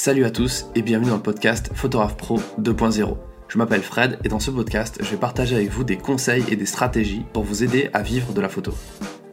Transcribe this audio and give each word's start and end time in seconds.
Salut 0.00 0.24
à 0.24 0.30
tous 0.30 0.66
et 0.76 0.82
bienvenue 0.82 1.10
dans 1.10 1.16
le 1.16 1.22
podcast 1.22 1.72
Photographe 1.74 2.16
Pro 2.16 2.38
2.0. 2.60 3.16
Je 3.48 3.58
m'appelle 3.58 3.82
Fred 3.82 4.20
et 4.22 4.28
dans 4.28 4.38
ce 4.38 4.52
podcast, 4.52 4.96
je 5.00 5.10
vais 5.10 5.16
partager 5.16 5.56
avec 5.56 5.70
vous 5.70 5.82
des 5.82 5.96
conseils 5.96 6.44
et 6.48 6.54
des 6.54 6.66
stratégies 6.66 7.24
pour 7.32 7.42
vous 7.42 7.64
aider 7.64 7.90
à 7.94 8.00
vivre 8.00 8.32
de 8.32 8.40
la 8.40 8.48
photo. 8.48 8.72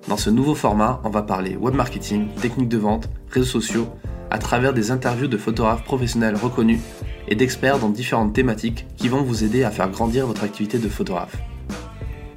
Dans 0.07 0.17
ce 0.17 0.31
nouveau 0.31 0.55
format, 0.55 1.01
on 1.03 1.11
va 1.11 1.21
parler 1.21 1.55
web 1.55 1.75
marketing, 1.75 2.29
techniques 2.41 2.67
de 2.67 2.79
vente, 2.79 3.09
réseaux 3.29 3.61
sociaux, 3.61 3.87
à 4.31 4.39
travers 4.39 4.73
des 4.73 4.89
interviews 4.89 5.27
de 5.27 5.37
photographes 5.37 5.83
professionnels 5.83 6.35
reconnus 6.35 6.79
et 7.27 7.35
d'experts 7.35 7.77
dans 7.77 7.89
différentes 7.89 8.33
thématiques 8.33 8.87
qui 8.97 9.07
vont 9.07 9.21
vous 9.21 9.43
aider 9.43 9.63
à 9.63 9.69
faire 9.69 9.91
grandir 9.91 10.25
votre 10.25 10.43
activité 10.43 10.79
de 10.79 10.89
photographe. 10.89 11.37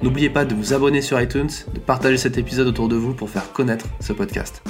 N'oubliez 0.03 0.29
pas 0.29 0.45
de 0.45 0.53
vous 0.53 0.75
abonner 0.75 1.01
sur 1.01 1.19
iTunes, 1.19 1.49
de 1.73 1.79
partager 1.79 2.17
cet 2.17 2.37
épisode 2.37 2.67
autour 2.67 2.89
de 2.89 2.95
vous 2.95 3.15
pour 3.15 3.31
faire 3.31 3.51
connaître 3.53 3.87
ce 3.99 4.13
podcast. 4.13 4.61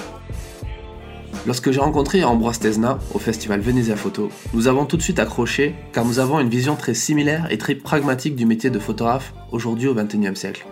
Lorsque 1.48 1.71
j'ai 1.71 1.80
rencontré 1.80 2.24
Ambroise 2.24 2.60
Tesna 2.60 3.00
au 3.14 3.20
festival 3.20 3.62
Venezia 3.62 3.96
Photo, 3.96 4.30
nous 4.54 4.68
avons 4.68 4.86
tout 4.86 4.98
de 4.98 5.02
suite 5.02 5.20
accroché 5.20 5.73
car 5.94 6.04
nous 6.04 6.20
avons 6.20 6.40
une 6.40 6.50
vision 6.50 6.76
très 6.76 6.94
similaire 6.94 7.48
et 7.50 7.58
très 7.58 7.76
pragmatique 7.76 8.36
du 8.36 8.46
métier 8.46 8.70
de 8.70 8.77
photographe 8.77 9.34
aujourd'hui 9.52 9.88
au 9.88 9.96
XXIe 9.96 10.36
siècle. 10.36 10.68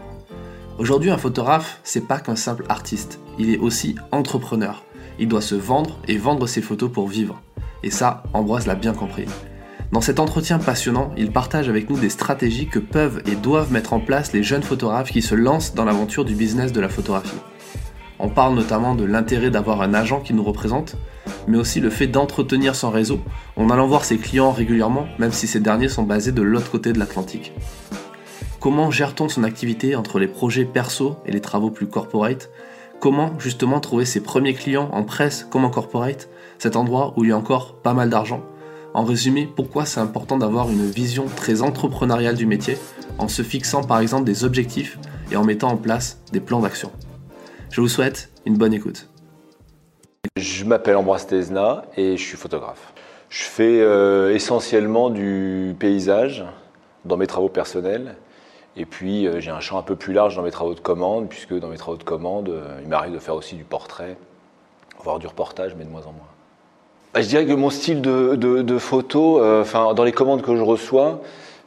Aujourd'hui, 0.78 1.10
un 1.10 1.18
photographe, 1.18 1.80
c'est 1.84 2.06
pas 2.06 2.20
qu'un 2.20 2.36
simple 2.36 2.66
artiste, 2.68 3.20
il 3.40 3.50
est 3.54 3.58
aussi 3.58 3.96
entrepreneur. 4.12 4.84
Il 5.20 5.30
doit 5.30 5.42
se 5.42 5.56
vendre 5.56 5.98
et 6.08 6.18
vendre 6.18 6.48
ses 6.48 6.62
photos 6.62 6.92
pour 6.92 7.08
vivre. 7.08 7.42
Et 7.82 7.90
ça, 7.90 8.24
Ambroise 8.34 8.68
l'a 8.68 8.76
bien 8.76 8.94
compris. 8.94 9.26
Dans 9.94 10.02
cet 10.02 10.20
entretien 10.20 10.60
passionnant, 10.60 11.12
il 11.18 11.32
partage 11.32 11.70
avec 11.70 11.90
nous 11.90 11.98
des 11.98 12.10
stratégies 12.10 12.68
que 12.68 12.80
peuvent 12.80 13.24
et 13.26 13.36
doivent 13.36 13.72
mettre 13.72 13.94
en 13.94 14.02
place 14.02 14.34
les 14.34 14.44
jeunes 14.44 14.64
photographes 14.64 15.12
qui 15.12 15.22
se 15.22 15.34
lancent 15.34 15.74
dans 15.74 15.86
l'aventure 15.86 16.26
du 16.26 16.36
business 16.36 16.74
de 16.74 16.82
la 16.82 16.90
photographie. 16.90 17.40
On 18.20 18.30
parle 18.30 18.56
notamment 18.56 18.96
de 18.96 19.06
l'intérêt 19.06 19.52
d'avoir 19.52 19.82
un 19.82 19.94
agent 19.94 20.22
qui 20.22 20.34
nous 20.34 20.44
représente, 20.44 20.96
mais 21.48 21.58
aussi 21.58 21.80
le 21.80 21.92
fait 21.92 22.08
d'entretenir 22.08 22.76
son 22.76 22.90
réseau 22.90 23.20
en 23.56 23.70
allant 23.70 23.88
voir 23.88 24.06
ses 24.06 24.18
clients 24.18 24.52
régulièrement, 24.52 25.06
même 25.20 25.32
si 25.32 25.46
ces 25.46 25.60
derniers 25.60 25.90
sont 25.90 26.04
basés 26.04 26.32
de 26.32 26.42
l'autre 26.42 26.72
côté 26.72 26.94
de 26.94 27.00
l'Atlantique. 27.00 27.54
Comment 28.60 28.90
gère-t-on 28.90 29.30
son 29.30 29.44
activité 29.44 29.96
entre 29.96 30.18
les 30.18 30.28
projets 30.28 30.66
perso 30.66 31.18
et 31.26 31.32
les 31.32 31.42
travaux 31.42 31.70
plus 31.70 31.88
corporate? 31.88 32.50
Comment 33.00 33.38
justement 33.38 33.80
trouver 33.80 34.06
ses 34.06 34.22
premiers 34.22 34.56
clients 34.56 34.90
en 34.92 35.04
presse 35.04 35.48
comme 35.52 35.64
en 35.64 35.70
corporate, 35.70 36.28
cet 36.58 36.76
endroit 36.76 37.14
où 37.16 37.24
il 37.24 37.30
y 37.30 37.34
a 37.34 37.38
encore 37.38 37.76
pas 37.76 37.94
mal 37.94 38.10
d'argent? 38.10 38.42
En 38.96 39.04
résumé, 39.04 39.48
pourquoi 39.56 39.86
c'est 39.86 40.00
important 40.00 40.40
d'avoir 40.40 40.72
une 40.72 40.90
vision 40.90 41.26
très 41.36 41.62
entrepreneuriale 41.62 42.36
du 42.36 42.48
métier 42.48 42.80
en 43.20 43.28
se 43.28 43.44
fixant 43.44 43.84
par 43.84 44.00
exemple 44.00 44.24
des 44.24 44.44
objectifs 44.44 44.98
et 45.32 45.36
en 45.36 45.44
mettant 45.44 45.70
en 45.70 45.78
place 45.78 46.20
des 46.32 46.40
plans 46.40 46.62
d'action? 46.62 46.92
Je 47.72 47.82
vous 47.82 47.88
souhaite 47.88 48.30
une 48.46 48.58
bonne 48.58 48.74
écoute. 48.74 49.08
Je 50.38 50.66
m'appelle 50.66 50.96
Ambroise 50.96 51.28
Tesna 51.28 51.86
et 51.96 52.18
je 52.18 52.24
suis 52.24 52.38
photographe. 52.38 52.94
Je 53.30 53.44
fais 53.44 53.82
euh, 53.82 54.34
essentiellement 54.34 55.10
du 55.10 55.76
paysage 55.78 56.46
dans 57.06 57.18
mes 57.18 57.28
travaux 57.28 57.50
personnels. 57.50 58.16
Et 58.76 58.86
puis 58.86 59.28
euh, 59.28 59.40
j'ai 59.40 59.52
un 59.52 59.60
champ 59.60 59.78
un 59.78 59.84
peu 59.84 59.96
plus 59.96 60.14
large 60.14 60.36
dans 60.36 60.44
mes 60.44 60.52
travaux 60.52 60.76
de 60.76 60.80
commande, 60.80 61.28
puisque 61.28 61.54
dans 61.54 61.68
mes 61.68 61.78
travaux 61.78 61.98
de 61.98 62.04
commande, 62.04 62.50
euh, 62.50 62.80
il 62.82 62.88
m'arrive 62.88 63.14
de 63.14 63.20
faire 63.20 63.36
aussi 63.36 63.56
du 63.56 63.64
portrait, 63.64 64.18
voire 65.04 65.20
du 65.20 65.28
reportage, 65.28 65.76
mais 65.78 65.84
de 65.84 65.90
moins 65.90 66.02
en 66.02 66.14
moins. 66.14 66.28
Bah, 67.14 67.22
je 67.22 67.28
dirais 67.28 67.46
que 67.46 67.54
mon 67.54 67.70
style 67.70 68.02
de, 68.02 68.78
photo, 68.78 69.44
enfin, 69.44 69.94
dans 69.94 70.04
les 70.04 70.12
commandes 70.12 70.42
que 70.42 70.56
je 70.56 70.62
reçois, 70.62 71.22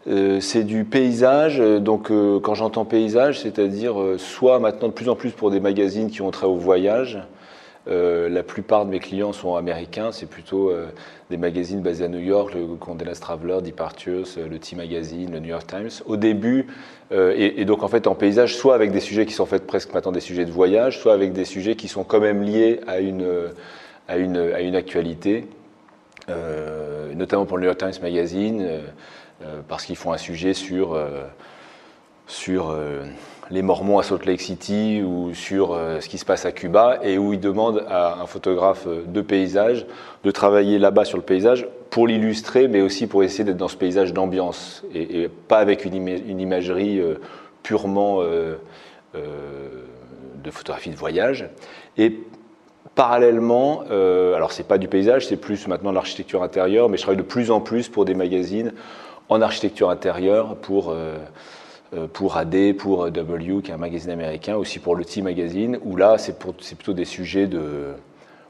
euh, 0.07 0.41
c'est 0.41 0.65
du 0.65 0.85
paysage. 0.85 1.59
Donc, 1.59 2.11
euh, 2.11 2.41
quand 2.41 2.55
j'entends 2.55 2.85
paysage, 2.85 3.41
c'est-à-dire 3.41 4.01
euh, 4.01 4.17
soit 4.19 4.59
maintenant 4.59 4.89
de 4.89 4.93
plus 4.93 5.09
en 5.11 5.15
plus 5.15 5.31
pour 5.31 5.51
des 5.51 5.61
magazines 5.61 6.11
qui 6.11 6.23
ont 6.23 6.31
trait 6.31 6.47
au 6.47 6.57
voyage. 6.57 7.19
la 7.87 8.43
plupart 8.43 8.87
de 8.87 8.91
mes 8.91 9.01
clients 9.01 9.33
sont 9.33 9.57
américains. 9.57 10.13
C'est 10.13 10.29
plutôt 10.29 10.73
des 11.29 11.37
magazines 11.37 11.81
basés 11.81 12.05
à 12.05 12.09
New 12.09 12.21
York, 12.21 12.55
le 12.55 12.77
Condé 12.77 13.05
Nast 13.05 13.23
Traveler, 13.23 13.59
Departures, 13.65 14.27
le 14.37 14.59
T 14.59 14.77
Magazine, 14.77 15.33
le 15.33 15.41
New 15.41 15.49
York 15.49 15.67
Times. 15.67 15.91
Au 16.07 16.17
début, 16.17 16.69
et, 17.11 17.65
donc 17.65 17.83
en 17.83 17.89
fait 17.89 18.07
en 18.07 18.15
paysage, 18.15 18.55
soit 18.55 18.77
avec 18.77 18.93
des 18.93 19.01
sujets 19.01 19.27
qui 19.27 19.33
sont 19.33 19.43
en 19.43 19.47
fait 19.47 19.67
presque 19.67 19.93
maintenant 19.93 20.13
des 20.13 20.21
sujets 20.21 20.45
de 20.45 20.53
voyage, 20.53 21.01
soit 21.01 21.15
avec 21.15 21.33
des 21.33 21.45
sujets 21.45 21.75
qui 21.75 21.89
sont 21.89 22.05
quand 22.05 22.21
même 22.21 22.43
liés 22.45 22.81
à 22.87 23.01
une 23.01 24.77
actualité, 24.77 25.49
notamment 27.17 27.45
pour 27.45 27.57
le 27.57 27.63
New 27.63 27.69
York 27.71 27.79
Times 27.79 28.01
Magazine. 28.03 28.83
Euh, 29.43 29.63
parce 29.67 29.87
qu'ils 29.87 29.97
font 29.97 30.13
un 30.13 30.19
sujet 30.19 30.53
sur, 30.53 30.93
euh, 30.93 31.23
sur 32.27 32.71
euh, 32.71 33.05
les 33.51 33.63
Mormons 33.63 33.99
à 33.99 34.03
Salt 34.03 34.27
Lake 34.27 34.43
City 34.43 35.03
ou 35.03 35.33
sur 35.33 35.75
ce 36.01 36.07
qui 36.09 36.19
se 36.19 36.27
passe 36.27 36.45
à 36.45 36.53
Cuba 36.53 36.99
et 37.03 37.17
où 37.17 37.33
ils 37.33 37.41
demandent 37.41 37.85
à 37.89 38.21
un 38.21 38.27
photographe 38.27 38.87
de 38.87 39.21
paysage 39.23 39.87
de 40.25 40.31
travailler 40.31 40.79
là-bas 40.79 41.07
sur 41.07 41.17
le 41.17 41.25
paysage 41.25 41.67
pour 41.89 42.07
l'illustrer, 42.07 42.69
mais 42.69 42.83
aussi 42.83 43.07
pour 43.07 43.25
essayer 43.25 43.43
d'être 43.43 43.57
dans 43.57 43.69
ce 43.69 43.77
paysage 43.77 44.13
d'ambiance 44.13 44.85
et, 44.95 45.29
pas 45.49 45.59
avec 45.59 45.85
une, 45.85 45.95
une 45.95 46.41
imagerie 46.41 47.03
purement 47.65 48.23
de 48.23 48.61
photographie 50.53 50.91
de 50.91 50.97
voyage. 50.97 51.49
Et 51.99 52.21
parallèlement, 52.95 53.81
alors 53.91 54.53
c'est 54.53 54.69
pas 54.69 54.79
du 54.79 54.87
paysage, 54.87 55.27
c'est 55.27 55.37
plus 55.37 55.67
maintenant 55.67 55.91
de 55.91 55.97
l'architecture 55.97 56.45
intérieure, 56.45 56.89
mais 56.89 56.99
je 56.99 57.03
travaille 57.03 57.17
de 57.17 57.23
plus 57.23 57.51
en 57.51 57.61
plus 57.61 57.89
pour 57.89 58.05
des 58.05 58.15
magazines 58.15 58.73
en 59.31 59.41
architecture 59.41 59.89
intérieure 59.91 60.57
pour, 60.57 60.91
euh, 60.91 61.17
euh, 61.95 62.07
pour 62.13 62.37
AD, 62.37 62.75
pour 62.77 63.05
euh, 63.05 63.11
W, 63.11 63.63
qui 63.63 63.71
est 63.71 63.75
un 63.75 63.79
magazine 63.79 64.11
américain, 64.11 64.57
aussi 64.57 64.81
pour 64.81 64.97
le 64.97 65.05
T 65.05 65.23
Magazine, 65.23 65.79
où 65.85 65.97
là, 65.97 66.19
c'est 66.19 66.37
plutôt 66.39 66.93
des 66.93 67.05
sujets 67.05 67.47
de, 67.47 67.95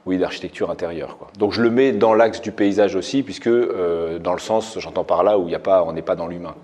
oui, 0.06 0.16
d'architecture 0.16 0.70
intérieure. 0.70 1.18
Quoi. 1.18 1.28
Donc 1.38 1.52
je 1.52 1.60
le 1.60 1.70
mets 1.70 1.92
dans 1.92 2.14
l'axe 2.14 2.40
du 2.40 2.50
paysage 2.50 2.96
aussi, 2.96 3.22
puisque 3.22 3.50
dans 3.50 4.32
le 4.32 4.38
sens, 4.38 4.78
j'entends 4.78 5.04
par 5.04 5.22
là, 5.22 5.38
où 5.38 5.48
y 5.48 5.54
a 5.54 5.60
pas, 5.60 5.84
on 5.84 5.92
n'est 5.92 6.02
pas 6.02 6.16
dans 6.16 6.26
l'humain. 6.26 6.54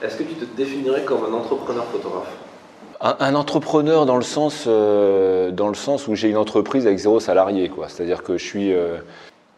Est-ce 0.00 0.18
que 0.18 0.22
tu 0.22 0.34
te 0.34 0.56
définirais 0.56 1.02
comme 1.02 1.24
un 1.24 1.34
entrepreneur 1.34 1.84
photographe? 1.86 2.32
Un, 3.00 3.34
entrepreneur 3.34 4.06
dans 4.06 4.16
le 4.16 4.22
sens, 4.22 4.66
dans 4.66 5.68
le 5.68 5.74
sens 5.74 6.06
où 6.06 6.14
j'ai 6.14 6.30
une 6.30 6.36
entreprise 6.36 6.86
avec 6.86 6.98
zéro 6.98 7.20
salarié, 7.20 7.68
quoi. 7.68 7.88
C'est-à-dire 7.88 8.22
que 8.22 8.38
je 8.38 8.44
suis, 8.44 8.72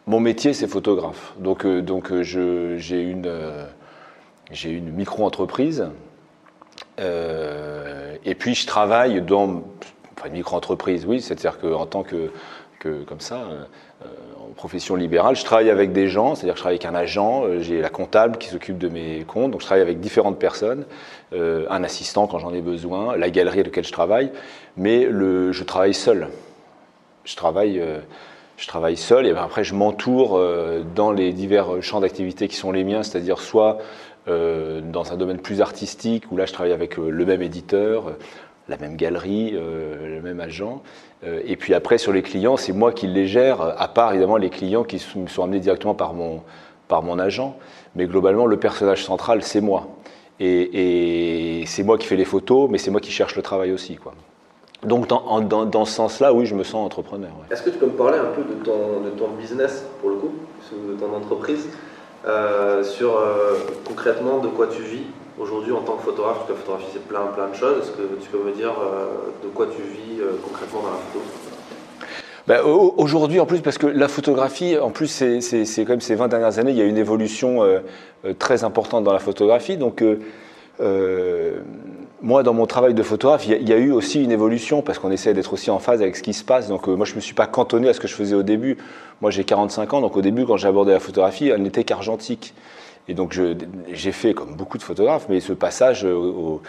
mon 0.05 0.19
métier 0.19 0.53
c'est 0.53 0.67
photographe. 0.67 1.33
Donc, 1.37 1.65
donc 1.65 2.11
j'ai 2.21 3.01
une, 3.01 3.29
j'ai 4.51 4.71
une 4.71 4.91
micro-entreprise. 4.91 5.89
Euh, 6.99 8.15
et 8.25 8.35
puis 8.35 8.55
je 8.55 8.65
travaille 8.65 9.21
dans 9.21 9.63
enfin, 10.17 10.27
une 10.27 10.33
micro-entreprise, 10.33 11.05
oui, 11.05 11.21
c'est-à-dire 11.21 11.59
qu'en 11.59 11.85
tant 11.85 12.03
que, 12.03 12.31
que, 12.79 13.03
comme 13.03 13.19
ça, 13.19 13.35
euh, 13.35 14.05
en 14.39 14.53
profession 14.53 14.95
libérale, 14.95 15.35
je 15.35 15.43
travaille 15.43 15.69
avec 15.69 15.91
des 15.91 16.07
gens, 16.07 16.35
c'est-à-dire 16.35 16.53
que 16.53 16.59
je 16.59 16.63
travaille 16.63 16.77
avec 16.77 16.85
un 16.85 16.95
agent, 16.95 17.43
euh, 17.43 17.59
j'ai 17.61 17.81
la 17.81 17.89
comptable 17.89 18.37
qui 18.37 18.49
s'occupe 18.49 18.77
de 18.77 18.89
mes 18.89 19.23
comptes, 19.25 19.51
donc 19.51 19.61
je 19.61 19.65
travaille 19.65 19.83
avec 19.83 19.99
différentes 19.99 20.39
personnes, 20.39 20.85
un 21.33 21.83
assistant 21.83 22.25
quand 22.25 22.39
j'en 22.39 22.53
ai 22.53 22.61
besoin, 22.61 23.17
la 23.17 23.29
galerie 23.29 23.59
à 23.59 23.63
laquelle 23.63 23.83
je 23.83 23.91
travaille, 23.91 24.31
mais 24.77 25.05
le, 25.05 25.51
je 25.51 25.63
travaille 25.65 25.93
seul. 25.93 26.29
Je 27.25 27.35
travaille 27.35 27.83
je 28.57 28.67
travaille 28.67 28.97
seul 28.97 29.25
et 29.25 29.31
après 29.31 29.63
je 29.63 29.75
m'entoure 29.75 30.41
dans 30.95 31.11
les 31.11 31.31
divers 31.31 31.81
champs 31.81 32.01
d'activité 32.01 32.47
qui 32.47 32.55
sont 32.55 32.71
les 32.71 32.83
miens, 32.83 33.03
c'est-à-dire 33.03 33.39
soit 33.39 33.77
euh, 34.27 34.81
dans 34.81 35.13
un 35.13 35.15
domaine 35.15 35.39
plus 35.39 35.61
artistique, 35.61 36.29
où 36.31 36.35
là 36.35 36.45
je 36.45 36.51
travaille 36.51 36.73
avec 36.73 36.99
euh, 36.99 37.09
le 37.09 37.25
même 37.25 37.41
éditeur, 37.41 38.09
euh, 38.09 38.11
la 38.67 38.75
même 38.75 38.97
galerie, 38.97 39.51
le 39.51 40.19
même 40.21 40.41
agent. 40.41 40.81
et 41.23 41.55
puis 41.55 41.73
après, 41.73 41.97
sur 41.97 42.11
les 42.11 42.21
clients, 42.21 42.57
c'est 42.57 42.73
moi 42.73 42.91
qui 42.91 43.07
les 43.07 43.25
gère, 43.25 43.61
à 43.61 43.87
part 43.87 44.11
évidemment 44.11 44.35
les 44.35 44.49
clients 44.49 44.83
qui 44.83 45.01
me 45.15 45.27
sont 45.27 45.41
amenés 45.41 45.61
directement 45.61 45.95
par 45.95 46.13
mon, 46.13 47.19
agent. 47.19 47.57
Mais 47.95 48.07
globalement, 48.07 48.45
le 48.45 48.57
personnage 48.57 49.05
central, 49.05 49.41
c'est 49.41 49.61
moi. 49.61 49.87
Et, 50.41 51.63
c'est 51.65 51.83
moi 51.83 51.97
qui 51.97 52.07
fais 52.07 52.17
les 52.17 52.25
photos, 52.25 52.69
mais 52.69 52.77
c'est 52.77 52.91
moi 52.91 52.99
qui 52.99 53.11
cherche 53.11 53.37
le 53.37 53.41
travail 53.41 53.71
aussi. 53.71 53.97
Donc 54.83 55.07
dans, 55.07 55.41
dans, 55.41 55.65
dans 55.65 55.85
ce 55.85 55.93
sens-là, 55.93 56.33
oui, 56.33 56.45
je 56.45 56.53
me 56.53 56.63
sens 56.63 56.85
entrepreneur. 56.85 57.31
Est-ce 57.49 57.63
que 57.63 57.69
tu 57.71 57.77
peux 57.77 57.87
me 57.87 57.91
parler 57.93 58.19
un 58.19 58.31
peu 58.35 58.43
de 58.43 58.63
ton, 58.63 59.01
de 59.03 59.09
ton 59.09 59.29
business, 59.29 59.85
pour 60.01 60.11
le 60.11 60.17
coup, 60.17 60.31
de 60.71 60.93
ton 60.93 61.15
entreprise 61.15 61.67
euh, 62.27 62.83
sur 62.83 63.17
euh, 63.17 63.57
concrètement 63.85 64.39
de 64.39 64.47
quoi 64.47 64.67
tu 64.67 64.81
vis 64.83 65.03
aujourd'hui 65.39 65.71
en 65.71 65.81
tant 65.81 65.93
que 65.93 66.03
photographe, 66.03 66.37
parce 66.37 66.47
que 66.47 66.53
la 66.53 66.59
photographie 66.59 66.87
c'est 66.93 67.07
plein 67.07 67.25
plein 67.27 67.47
de 67.47 67.55
choses. 67.55 67.83
Est-ce 67.83 67.91
que 67.91 68.21
tu 68.21 68.29
peux 68.29 68.43
me 68.43 68.51
dire 68.51 68.71
euh, 68.71 69.31
de 69.43 69.49
quoi 69.49 69.67
tu 69.67 69.81
vis 69.81 70.21
concrètement 70.43 70.81
dans 70.81 70.89
la 70.89 70.97
photo? 70.97 71.25
Ben, 72.47 72.61
Aujourd'hui, 72.61 73.39
en 73.41 73.45
plus, 73.45 73.59
parce 73.59 73.77
que 73.77 73.87
la 73.87 74.07
photographie, 74.07 74.77
en 74.77 74.89
plus, 74.89 75.07
c'est 75.07 75.83
quand 75.83 75.89
même 75.89 76.01
ces 76.01 76.15
20 76.15 76.29
dernières 76.29 76.59
années, 76.59 76.71
il 76.71 76.77
y 76.77 76.81
a 76.81 76.85
une 76.85 76.97
évolution 76.97 77.59
très 78.39 78.63
importante 78.63 79.03
dans 79.03 79.11
la 79.11 79.19
photographie. 79.19 79.75
Donc, 79.75 80.01
moi, 82.21 82.43
dans 82.43 82.53
mon 82.53 82.65
travail 82.65 82.93
de 82.93 83.03
photographe, 83.03 83.45
il 83.47 83.67
y, 83.67 83.73
a 83.73 83.77
eu 83.77 83.91
aussi 83.91 84.23
une 84.23 84.31
évolution 84.31 84.81
parce 84.81 84.97
qu'on 84.97 85.11
essaie 85.11 85.33
d'être 85.33 85.53
aussi 85.53 85.69
en 85.69 85.77
phase 85.77 86.01
avec 86.01 86.15
ce 86.15 86.23
qui 86.23 86.33
se 86.33 86.43
passe. 86.43 86.67
Donc, 86.67 86.87
euh, 86.87 86.95
moi, 86.95 87.05
je 87.05 87.11
ne 87.11 87.17
me 87.17 87.21
suis 87.21 87.35
pas 87.35 87.45
cantonné 87.45 87.89
à 87.89 87.93
ce 87.93 87.99
que 87.99 88.07
je 88.07 88.15
faisais 88.15 88.35
au 88.35 88.43
début. 88.43 88.77
Moi, 89.21 89.29
j'ai 89.29 89.43
45 89.43 89.93
ans, 89.93 90.01
donc 90.01 90.17
au 90.17 90.21
début, 90.21 90.45
quand 90.45 90.57
j'ai 90.57 90.67
abordé 90.67 90.91
la 90.93 90.99
photographie, 90.99 91.49
elle 91.49 91.61
n'était 91.61 91.83
qu'argentique. 91.83 92.53
Et 93.07 93.13
donc, 93.13 93.39
j'ai 93.91 94.11
fait, 94.11 94.33
comme 94.33 94.55
beaucoup 94.55 94.77
de 94.77 94.83
photographes, 94.83 95.27
mais 95.29 95.39
ce 95.39 95.53
passage 95.53 96.05
au, 96.05 96.61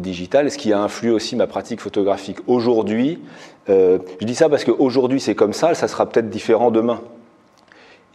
digital, 0.00 0.50
ce 0.50 0.58
qui 0.58 0.72
a 0.72 0.80
influé 0.80 1.10
aussi 1.10 1.36
ma 1.36 1.46
pratique 1.46 1.80
photographique. 1.80 2.38
Aujourd'hui, 2.46 3.20
je 3.68 4.24
dis 4.24 4.34
ça 4.34 4.48
parce 4.48 4.64
qu'aujourd'hui 4.64 5.20
c'est 5.20 5.36
comme 5.36 5.52
ça, 5.52 5.74
ça 5.74 5.86
sera 5.86 6.06
peut-être 6.06 6.28
différent 6.28 6.72
demain. 6.72 7.00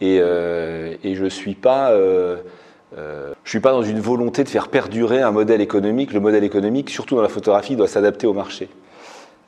Et, 0.02 0.16
et 0.16 1.14
je 1.14 1.24
ne 1.24 1.28
suis 1.30 1.54
pas 1.54 1.96
euh, 2.96 3.32
je 3.42 3.48
ne 3.48 3.50
suis 3.50 3.60
pas 3.60 3.72
dans 3.72 3.82
une 3.82 4.00
volonté 4.00 4.44
de 4.44 4.48
faire 4.48 4.68
perdurer 4.68 5.20
un 5.20 5.32
modèle 5.32 5.60
économique. 5.60 6.12
Le 6.12 6.20
modèle 6.20 6.44
économique, 6.44 6.90
surtout 6.90 7.16
dans 7.16 7.22
la 7.22 7.28
photographie, 7.28 7.76
doit 7.76 7.88
s'adapter 7.88 8.26
au 8.26 8.32
marché. 8.32 8.68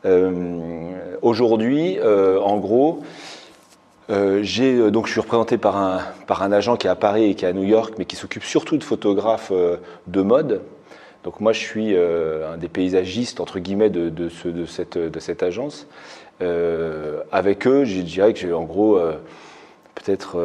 Euh, 0.04 0.90
aujourd'hui, 1.22 1.98
euh, 1.98 2.40
en 2.40 2.58
gros, 2.58 3.02
j'ai 4.40 4.90
donc 4.90 5.06
je 5.06 5.12
suis 5.12 5.20
représenté 5.20 5.58
par 5.58 5.76
un, 5.76 6.00
par 6.26 6.42
un 6.42 6.50
agent 6.50 6.76
qui 6.76 6.86
est 6.86 6.90
à 6.90 6.94
Paris 6.94 7.24
et 7.24 7.34
qui 7.34 7.44
est 7.44 7.48
à 7.48 7.52
New 7.52 7.64
York, 7.64 7.94
mais 7.98 8.06
qui 8.06 8.16
s'occupe 8.16 8.44
surtout 8.44 8.78
de 8.78 8.84
photographes 8.84 9.52
de 10.06 10.22
mode. 10.22 10.62
Donc 11.24 11.40
moi, 11.40 11.52
je 11.52 11.58
suis 11.58 11.94
un 11.94 12.56
des 12.56 12.68
paysagistes 12.68 13.38
entre 13.38 13.58
guillemets 13.58 13.90
de, 13.90 14.08
de, 14.08 14.30
ce, 14.30 14.48
de, 14.48 14.64
cette, 14.64 14.96
de 14.96 15.20
cette 15.20 15.42
agence. 15.42 15.86
avec 16.40 17.66
eux, 17.66 17.84
je 17.84 18.00
dirais 18.00 18.32
que 18.32 18.38
j'ai 18.38 18.54
en 18.54 18.64
gros 18.64 18.98
peut-être 19.94 20.38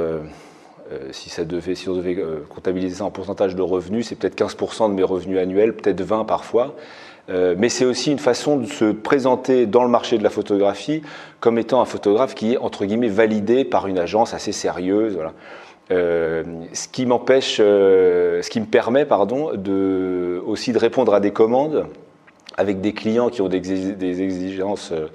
si, 1.11 1.29
ça 1.29 1.45
devait, 1.45 1.75
si 1.75 1.89
on 1.89 1.95
devait 1.95 2.17
euh, 2.17 2.39
comptabiliser 2.49 2.97
ça 2.97 3.05
en 3.05 3.11
pourcentage 3.11 3.55
de 3.55 3.61
revenus, 3.61 4.07
c'est 4.07 4.15
peut-être 4.15 4.37
15% 4.37 4.89
de 4.89 4.93
mes 4.93 5.03
revenus 5.03 5.39
annuels, 5.39 5.73
peut-être 5.75 6.01
20 6.01 6.25
parfois. 6.25 6.75
Euh, 7.29 7.55
mais 7.57 7.69
c'est 7.69 7.85
aussi 7.85 8.11
une 8.11 8.19
façon 8.19 8.57
de 8.57 8.65
se 8.65 8.85
présenter 8.85 9.65
dans 9.65 9.83
le 9.83 9.89
marché 9.89 10.17
de 10.17 10.23
la 10.23 10.29
photographie 10.29 11.01
comme 11.39 11.57
étant 11.57 11.81
un 11.81 11.85
photographe 11.85 12.35
qui 12.35 12.53
est 12.53 12.57
entre 12.57 12.85
guillemets 12.85 13.07
validé 13.07 13.63
par 13.63 13.87
une 13.87 13.97
agence 13.97 14.33
assez 14.33 14.51
sérieuse. 14.51 15.15
Voilà. 15.15 15.33
ce 15.89 16.87
qui 16.89 17.05
m'empêche, 17.05 17.57
ce 17.57 18.49
qui 18.49 18.59
me 18.59 18.65
permet, 18.65 19.05
pardon, 19.05 19.51
de, 19.55 20.41
aussi 20.45 20.73
de 20.73 20.79
répondre 20.79 21.13
à 21.13 21.21
des 21.21 21.31
commandes 21.31 21.85
avec 22.57 22.81
des 22.81 22.93
clients 22.93 23.29
qui 23.29 23.41
ont 23.41 23.49
des, 23.49 24.21
exigences 24.21 24.91
euh, 24.91 25.07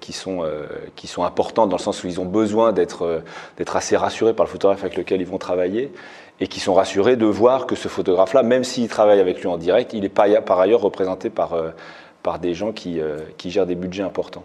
qui 0.00 0.12
sont, 0.12 0.44
euh, 0.44 0.66
qui 0.94 1.08
sont 1.08 1.24
importantes 1.24 1.68
dans 1.68 1.76
le 1.76 1.82
sens 1.82 2.04
où 2.04 2.06
ils 2.06 2.20
ont 2.20 2.24
besoin 2.24 2.72
d'être 2.72 3.02
euh, 3.02 3.18
d'être 3.58 3.74
assez 3.74 3.96
rassurés 3.96 4.32
par 4.32 4.46
le 4.46 4.50
photographe 4.50 4.84
avec 4.84 4.96
lequel 4.96 5.20
ils 5.20 5.26
vont 5.26 5.36
travailler 5.36 5.92
et 6.38 6.46
qui 6.46 6.60
sont 6.60 6.74
rassurés 6.74 7.16
de 7.16 7.26
voir 7.26 7.66
que 7.66 7.74
ce 7.74 7.88
photographe-là, 7.88 8.44
même 8.44 8.62
s'il 8.62 8.88
travaille 8.88 9.18
avec 9.18 9.40
lui 9.40 9.48
en 9.48 9.56
direct, 9.56 9.92
il 9.92 10.04
est 10.04 10.08
par 10.08 10.60
ailleurs 10.60 10.80
représenté 10.80 11.28
par, 11.28 11.56
par 12.22 12.38
des 12.40 12.54
gens 12.54 12.72
qui, 12.72 13.00
qui 13.36 13.50
gèrent 13.52 13.66
des 13.66 13.76
budgets 13.76 14.02
importants. 14.02 14.42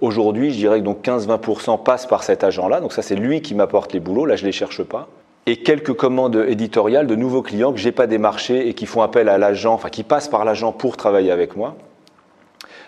Aujourd'hui, 0.00 0.50
je 0.50 0.56
dirais 0.56 0.80
que 0.80 0.84
donc 0.84 1.04
15-20% 1.04 1.84
passent 1.84 2.06
par 2.06 2.24
cet 2.24 2.42
agent-là, 2.42 2.80
donc 2.80 2.92
ça 2.92 3.02
c'est 3.02 3.14
lui 3.14 3.42
qui 3.42 3.54
m'apporte 3.54 3.92
les 3.92 4.00
boulots, 4.00 4.26
là 4.26 4.34
je 4.34 4.42
ne 4.42 4.46
les 4.46 4.52
cherche 4.52 4.82
pas. 4.82 5.06
Et 5.46 5.58
quelques 5.58 5.94
commandes 5.94 6.44
éditoriales 6.48 7.06
de 7.06 7.14
nouveaux 7.14 7.42
clients 7.42 7.72
que 7.72 7.78
je 7.78 7.84
n'ai 7.84 7.92
pas 7.92 8.08
démarchés 8.08 8.68
et 8.68 8.74
qui 8.74 8.86
font 8.86 9.02
appel 9.02 9.28
à 9.28 9.38
l'agent, 9.38 9.72
enfin 9.72 9.88
qui 9.88 10.02
passent 10.02 10.28
par 10.28 10.44
l'agent 10.44 10.72
pour 10.72 10.96
travailler 10.96 11.30
avec 11.30 11.54
moi 11.54 11.76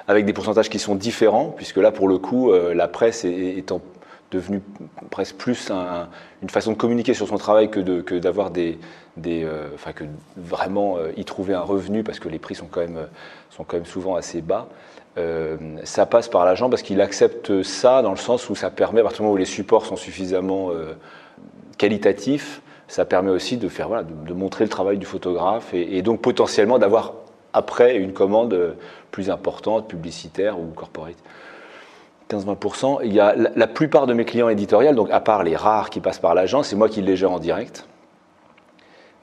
avec 0.08 0.24
des 0.24 0.32
pourcentages 0.32 0.70
qui 0.70 0.78
sont 0.78 0.94
différents, 0.94 1.52
puisque 1.54 1.76
là, 1.76 1.92
pour 1.92 2.08
le 2.08 2.16
coup, 2.18 2.50
euh, 2.50 2.74
la 2.74 2.88
presse 2.88 3.26
étant 3.26 3.82
devenue 4.30 4.62
presque 5.10 5.36
plus 5.36 5.70
une 6.42 6.50
façon 6.50 6.72
de 6.72 6.76
communiquer 6.76 7.14
sur 7.14 7.28
son 7.28 7.36
travail 7.36 7.70
que, 7.70 8.18
d'avoir 8.18 8.50
des, 8.50 8.78
euh, 9.26 9.68
que 9.94 10.04
vraiment 10.36 10.96
euh, 10.96 11.12
y 11.16 11.24
trouver 11.24 11.54
un 11.54 11.62
revenu 11.62 12.02
parce 12.02 12.20
que 12.20 12.28
les 12.28 12.38
prix 12.38 12.54
sont 12.54 12.68
quand 12.70 12.80
même, 12.80 13.06
souvent 13.84 14.16
assez 14.16 14.40
bas. 14.40 14.68
ça 15.84 16.06
passe 16.06 16.28
par 16.28 16.44
l'agent 16.44 16.70
parce 16.70 16.82
qu'il 16.82 17.00
accepte 17.00 17.62
ça 17.62 18.02
dans 18.02 18.10
le 18.10 18.16
sens 18.16 18.48
où 18.50 18.54
ça 18.54 18.70
permet, 18.70 19.00
à 19.00 19.02
partir 19.02 19.18
du 19.18 19.22
moment 19.22 19.34
où 19.34 19.38
les 19.38 19.44
supports 19.44 19.84
sont 19.84 19.96
suffisamment 19.96 20.70
qualitatifs, 21.76 22.62
ça 22.86 23.04
permet 23.04 23.30
aussi 23.30 23.56
de 23.56 23.68
faire 23.68 24.04
de, 24.04 24.32
montrer 24.32 24.64
le 24.64 24.70
travail 24.70 24.96
du 24.98 25.06
photographe 25.06 25.74
et 25.74 26.02
donc 26.02 26.20
potentiellement 26.20 26.78
d'avoir 26.78 27.14
après 27.58 27.96
une 27.96 28.14
commande 28.14 28.76
plus 29.10 29.28
importante, 29.28 29.88
publicitaire 29.88 30.58
ou 30.58 30.68
corporate. 30.74 31.16
15-20%. 32.28 33.00
Il 33.04 33.12
y 33.12 33.20
a 33.20 33.34
la, 33.34 33.66
plupart 33.66 34.06
de 34.06 34.14
mes 34.14 34.24
clients 34.24 34.48
éditoriaux, 34.48 34.92
donc 34.92 35.10
à 35.10 35.20
part 35.20 35.42
les 35.42 35.56
rares 35.56 35.90
qui 35.90 36.00
passent 36.00 36.18
par 36.18 36.34
l'agence, 36.34 36.68
c'est 36.68 36.76
moi 36.76 36.88
qui 36.88 37.02
les 37.02 37.16
gère 37.16 37.32
en 37.32 37.38
direct. 37.38 37.86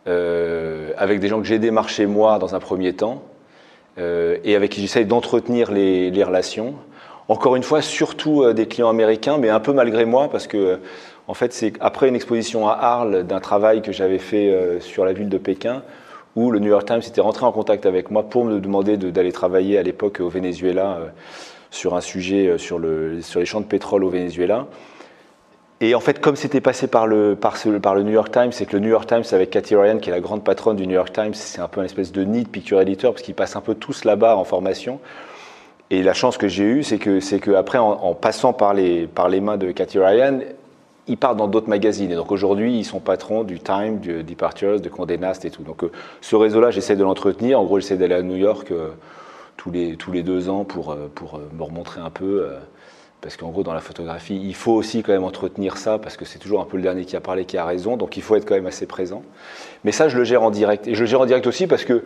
Euh, 0.08 0.92
avec 0.98 1.20
des 1.20 1.28
gens 1.28 1.40
que 1.40 1.48
j'ai 1.48 1.60
démarchés 1.60 2.06
moi 2.06 2.38
dans 2.38 2.54
un 2.54 2.60
premier 2.60 2.94
temps 2.94 3.24
euh, 3.98 4.38
et 4.44 4.56
avec 4.56 4.72
qui 4.72 4.82
j'essaye 4.82 5.06
d'entretenir 5.06 5.72
les, 5.72 6.24
relations. 6.24 6.76
Encore 7.28 7.56
une 7.56 7.64
fois, 7.64 7.82
surtout 7.82 8.44
euh, 8.44 8.54
des 8.54 8.68
clients 8.68 8.90
américains, 8.90 9.38
mais 9.40 9.50
un 9.50 9.60
peu 9.60 9.74
malgré 9.74 10.06
moi 10.06 10.30
parce 10.30 10.48
que 10.48 10.80
en 11.28 11.34
fait, 11.34 11.54
c'est 11.54 11.74
après 11.80 12.08
une 12.08 12.16
exposition 12.16 12.68
à 12.68 12.74
Arles 12.74 13.24
d'un 13.24 13.40
travail 13.40 13.82
que 13.82 13.92
j'avais 13.92 14.20
fait 14.20 14.80
sur 14.80 15.06
la 15.06 15.14
ville 15.14 15.28
de 15.28 15.40
Pékin 15.40 15.82
où 16.36 16.52
le 16.52 16.60
New 16.60 16.70
York 16.70 16.86
Times 16.86 17.02
était 17.06 17.22
rentré 17.22 17.46
en 17.46 17.52
contact 17.52 17.86
avec 17.86 18.12
moi 18.12 18.24
pour 18.24 18.46
me 18.46 18.60
demander 18.60 18.98
d'aller 18.98 19.32
travailler 19.32 19.78
à 19.78 19.84
l'époque 19.84 20.20
au 20.20 20.30
Venezuela 20.30 20.98
euh, 20.98 21.08
sur 21.72 21.96
un 21.96 22.02
sujet 22.02 22.48
euh, 22.48 22.58
sur, 22.58 22.78
le, 22.80 23.22
sur 23.22 23.40
les 23.40 23.46
champs 23.46 23.62
de 23.62 23.66
pétrole 23.66 24.04
au 24.04 24.10
Venezuela. 24.10 24.68
Et 25.82 25.94
en 25.94 26.00
fait, 26.00 26.22
comme 26.22 26.36
c'était 26.38 26.62
passé 26.62 26.88
par 26.88 27.06
le, 27.06 27.38
New 28.04 28.12
York 28.12 28.32
Times, 28.32 28.52
c'est 28.52 28.66
que 28.66 28.78
le 28.78 28.80
New 28.80 28.90
York 28.90 29.08
Times, 29.08 29.24
avec 29.34 29.50
Cathy 29.50 29.76
Ryan, 29.76 29.98
qui 29.98 30.10
est 30.10 30.14
la 30.14 30.22
grande 30.22 30.44
patronne 30.44 30.78
du 30.78 30.88
New 30.88 30.94
York 30.94 31.12
Times, 31.12 31.34
c'est 31.34 31.60
un 31.60 31.68
peu 31.68 31.82
une 31.82 31.86
espèce 31.86 32.14
de 32.14 32.24
nid 32.24 32.44
de 32.44 32.50
picture 32.50 32.80
editor, 32.80 33.12
parce 33.12 33.22
qu'ils 33.22 33.36
passent 33.36 33.58
un 33.58 33.62
peu 33.62 33.76
tous 33.76 34.06
là-bas 34.06 34.38
en 34.38 34.46
formation. 34.46 35.00
Et 35.92 36.02
la 36.02 36.14
chance 36.14 36.38
que 36.38 36.48
j'ai 36.48 36.64
eue, 36.64 36.84
c'est 36.84 36.98
que, 36.98 37.20
que 37.38 37.78
en, 37.78 38.14
passant 38.16 38.54
par 38.54 38.74
les, 38.74 39.06
par 39.06 39.28
les 39.28 39.42
mains 39.42 39.58
de 39.58 39.72
Cathy 39.72 40.00
Ryan, 40.00 40.40
ils 41.08 41.18
partent 41.18 41.38
dans 41.38 41.48
d'autres 41.48 41.70
magazines. 41.70 42.12
Et 42.12 42.16
donc 42.16 42.32
aujourd'hui, 42.32 42.78
ils 42.78 42.86
sont 42.86 43.00
patrons 43.00 43.44
du 43.44 43.60
Time, 43.60 44.00
du 44.00 44.24
Departures, 44.24 44.80
de 44.80 44.90
Condé 44.90 45.18
Nast 45.18 45.46
et 45.46 45.52
tout. 45.52 45.64
Donc 45.64 45.84
euh, 45.84 45.92
ce 46.22 46.36
réseau-là, 46.36 46.72
j'essaie 46.72 46.96
de 46.96 47.04
l'entretenir. 47.04 47.60
En 47.60 47.66
gros, 47.66 47.80
j'essaie 47.80 47.98
d'aller 47.98 48.16
à 48.16 48.22
New 48.22 48.36
York 48.36 48.72
euh, 48.72 48.90
tous, 49.58 49.72
les, 49.72 49.96
tous 49.96 50.12
les 50.12 50.24
deux 50.24 50.50
ans 50.50 50.64
pour, 50.64 50.92
euh, 50.92 51.12
pour 51.14 51.40
me 51.54 51.64
remontrer 51.64 52.02
un 52.02 52.10
peu. 52.10 52.48
parce 53.22 53.38
qu'en 53.38 53.50
gros, 53.50 53.64
dans 53.64 53.74
la 53.74 53.82
photographie, 53.82 54.40
il 54.44 54.56
faut 54.56 54.74
aussi 54.74 55.04
quand 55.04 55.14
même 55.14 55.24
entretenir 55.24 55.78
ça, 55.78 55.98
parce 56.00 56.18
que 56.18 56.26
c'est 56.26 56.40
toujours 56.40 56.62
un 56.62 56.66
peu 56.66 56.78
le 56.78 56.84
dernier 56.84 57.06
qui 57.06 57.16
a 57.16 57.22
parlé 57.22 57.46
qui 57.46 57.58
a 57.58 57.66
raison. 57.66 57.98
Donc 57.98 58.18
il 58.18 58.24
faut 58.24 58.36
être 58.36 58.46
quand 58.46 58.56
même 58.56 58.68
assez 58.68 58.86
présent. 58.86 59.24
Mais 59.84 59.92
ça, 59.92 60.10
je 60.10 60.18
le 60.18 60.24
gère 60.24 60.44
en 60.44 60.52
direct. 60.52 60.88
Et 60.88 60.96
je 60.96 61.02
le 61.02 61.06
gère 61.06 61.22
en 61.22 61.26
direct 61.26 61.48
aussi 61.48 61.68
parce 61.68 61.86
que 61.86 62.04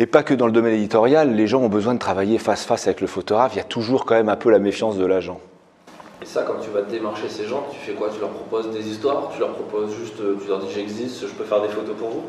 et 0.00 0.06
pas 0.06 0.24
que 0.24 0.34
dans 0.34 0.46
le 0.46 0.52
domaine 0.52 0.74
éditorial, 0.74 1.36
les 1.36 1.46
gens 1.46 1.62
ont 1.62 1.68
besoin 1.68 1.94
de 1.94 2.00
travailler 2.00 2.38
face 2.38 2.64
face 2.64 2.88
avec 2.88 3.00
le 3.00 3.06
photographe. 3.06 3.52
Il 3.54 3.58
y 3.58 3.60
a 3.60 3.64
toujours 3.64 4.04
quand 4.04 4.16
même 4.16 4.28
un 4.28 4.34
peu 4.34 4.50
la 4.50 4.58
méfiance 4.58 4.98
de 4.98 5.06
l'agent. 5.06 5.40
Et 6.24 6.26
ça, 6.26 6.42
quand 6.42 6.54
tu 6.62 6.70
vas 6.70 6.80
démarcher 6.80 7.28
ces 7.28 7.44
gens, 7.44 7.66
tu 7.70 7.76
fais 7.80 7.92
quoi? 7.92 8.08
Tu 8.08 8.18
leur 8.18 8.30
proposes 8.30 8.70
des 8.70 8.88
histoires? 8.88 9.28
Tu 9.34 9.40
leur 9.40 9.50
proposes 9.50 9.94
juste, 9.94 10.18
euh, 10.22 10.38
tu 10.40 10.48
leur 10.48 10.58
dis 10.58 10.70
j'existe, 10.74 11.20
je 11.26 11.34
peux 11.34 11.44
faire 11.44 11.60
des 11.60 11.68
photos 11.68 11.94
pour 11.98 12.08
vous? 12.08 12.22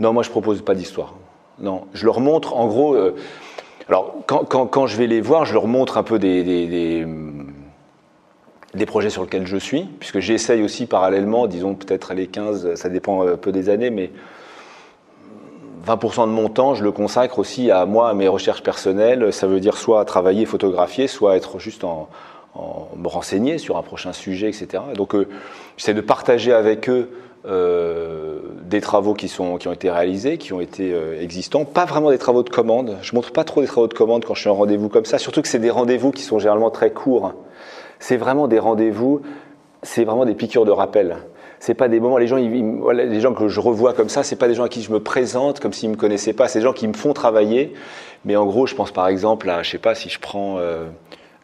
Non, 0.00 0.12
moi 0.12 0.22
je 0.22 0.28
propose 0.28 0.60
pas 0.60 0.74
d'histoire. 0.74 1.14
Non, 1.58 1.86
je 1.94 2.04
leur 2.04 2.20
montre 2.20 2.54
en 2.54 2.66
gros. 2.66 2.94
Euh, 2.94 3.16
alors, 3.88 4.16
quand, 4.26 4.44
quand, 4.44 4.66
quand, 4.66 4.86
je 4.86 4.98
vais 4.98 5.06
les 5.06 5.22
voir, 5.22 5.46
je 5.46 5.54
leur 5.54 5.66
montre 5.66 5.96
un 5.96 6.02
peu 6.02 6.18
des, 6.18 6.44
des, 6.44 7.06
des, 8.74 8.86
projets 8.86 9.08
sur 9.08 9.22
lesquels 9.22 9.46
je 9.46 9.56
suis, 9.56 9.84
puisque 9.98 10.18
j'essaye 10.18 10.62
aussi 10.62 10.84
parallèlement, 10.84 11.46
disons 11.46 11.74
peut-être 11.74 12.12
les 12.12 12.26
15, 12.26 12.74
ça 12.74 12.90
dépend 12.90 13.26
un 13.26 13.38
peu 13.38 13.50
des 13.50 13.70
années, 13.70 13.88
mais 13.88 14.10
20% 15.86 16.26
de 16.26 16.32
mon 16.32 16.50
temps, 16.50 16.74
je 16.74 16.84
le 16.84 16.92
consacre 16.92 17.38
aussi 17.38 17.70
à 17.70 17.86
moi, 17.86 18.10
à 18.10 18.14
mes 18.14 18.28
recherches 18.28 18.62
personnelles. 18.62 19.32
Ça 19.32 19.46
veut 19.46 19.58
dire 19.58 19.78
soit 19.78 20.04
travailler, 20.04 20.44
photographier, 20.44 21.06
soit 21.06 21.34
être 21.34 21.58
juste 21.58 21.82
en, 21.82 22.10
me 22.54 23.08
renseigner 23.08 23.58
sur 23.58 23.76
un 23.76 23.82
prochain 23.82 24.12
sujet, 24.12 24.48
etc. 24.48 24.82
Donc 24.94 25.14
euh, 25.14 25.28
j'essaie 25.76 25.94
de 25.94 26.00
partager 26.00 26.52
avec 26.52 26.88
eux 26.88 27.10
euh, 27.46 28.40
des 28.62 28.80
travaux 28.80 29.14
qui, 29.14 29.28
sont, 29.28 29.58
qui 29.58 29.68
ont 29.68 29.72
été 29.72 29.90
réalisés, 29.90 30.38
qui 30.38 30.52
ont 30.52 30.60
été 30.60 30.92
euh, 30.92 31.20
existants, 31.20 31.64
pas 31.64 31.84
vraiment 31.84 32.10
des 32.10 32.18
travaux 32.18 32.42
de 32.42 32.50
commande. 32.50 32.96
Je 33.02 33.14
montre 33.14 33.32
pas 33.32 33.44
trop 33.44 33.60
des 33.60 33.66
travaux 33.66 33.86
de 33.86 33.94
commande 33.94 34.24
quand 34.24 34.34
je 34.34 34.40
suis 34.40 34.50
en 34.50 34.54
rendez-vous 34.54 34.88
comme 34.88 35.04
ça, 35.04 35.18
surtout 35.18 35.40
que 35.42 35.48
c'est 35.48 35.60
des 35.60 35.70
rendez-vous 35.70 36.10
qui 36.10 36.22
sont 36.22 36.38
généralement 36.38 36.70
très 36.70 36.90
courts. 36.90 37.32
C'est 38.00 38.16
vraiment 38.16 38.48
des 38.48 38.58
rendez-vous, 38.58 39.22
c'est 39.82 40.04
vraiment 40.04 40.24
des 40.24 40.34
piqûres 40.34 40.64
de 40.64 40.70
rappel. 40.70 41.18
C'est 41.60 41.74
pas 41.74 41.88
des 41.88 42.00
moments, 42.00 42.18
les 42.18 42.28
gens, 42.28 42.36
les 42.36 43.20
gens 43.20 43.34
que 43.34 43.48
je 43.48 43.60
revois 43.60 43.92
comme 43.92 44.08
ça, 44.08 44.22
c'est 44.22 44.36
pas 44.36 44.46
des 44.46 44.54
gens 44.54 44.64
à 44.64 44.68
qui 44.68 44.82
je 44.82 44.92
me 44.92 45.00
présente 45.00 45.58
comme 45.58 45.72
s'ils 45.72 45.90
me 45.90 45.96
connaissaient 45.96 46.32
pas, 46.32 46.46
c'est 46.46 46.60
des 46.60 46.64
gens 46.64 46.72
qui 46.72 46.86
me 46.86 46.92
font 46.92 47.12
travailler. 47.12 47.72
Mais 48.24 48.36
en 48.36 48.46
gros, 48.46 48.66
je 48.66 48.74
pense 48.74 48.92
par 48.92 49.08
exemple 49.08 49.48
à, 49.50 49.62
je 49.62 49.70
sais 49.70 49.78
pas 49.78 49.94
si 49.94 50.08
je 50.08 50.20
prends 50.20 50.58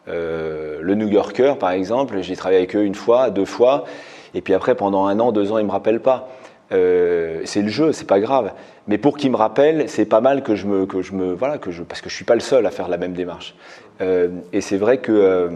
euh, 0.07 0.79
le 0.81 0.95
New 0.95 1.07
Yorker, 1.07 1.55
par 1.59 1.71
exemple, 1.71 2.21
j'ai 2.21 2.35
travaillé 2.35 2.59
avec 2.59 2.75
eux 2.75 2.83
une 2.83 2.95
fois, 2.95 3.29
deux 3.29 3.45
fois, 3.45 3.85
et 4.33 4.41
puis 4.41 4.53
après, 4.53 4.75
pendant 4.75 5.05
un 5.05 5.19
an, 5.19 5.31
deux 5.31 5.51
ans, 5.51 5.57
ils 5.57 5.65
me 5.65 5.71
rappellent 5.71 6.01
pas. 6.01 6.29
Euh, 6.71 7.41
c'est 7.45 7.61
le 7.61 7.69
jeu, 7.69 7.91
c'est 7.91 8.07
pas 8.07 8.19
grave. 8.19 8.51
Mais 8.87 8.97
pour 8.97 9.17
qu'ils 9.17 9.31
me 9.31 9.37
rappellent, 9.37 9.85
c'est 9.87 10.05
pas 10.05 10.21
mal 10.21 10.43
que 10.43 10.55
je 10.55 10.67
me, 10.67 10.85
que 10.85 11.01
je 11.01 11.13
me, 11.13 11.33
voilà, 11.33 11.57
que 11.57 11.71
je, 11.71 11.83
parce 11.83 12.01
que 12.01 12.09
je 12.09 12.15
suis 12.15 12.25
pas 12.25 12.35
le 12.35 12.41
seul 12.41 12.65
à 12.65 12.71
faire 12.71 12.87
la 12.87 12.97
même 12.97 13.13
démarche. 13.13 13.55
Euh, 14.01 14.29
et 14.51 14.61
c'est 14.61 14.77
vrai 14.77 14.97
que 14.97 15.49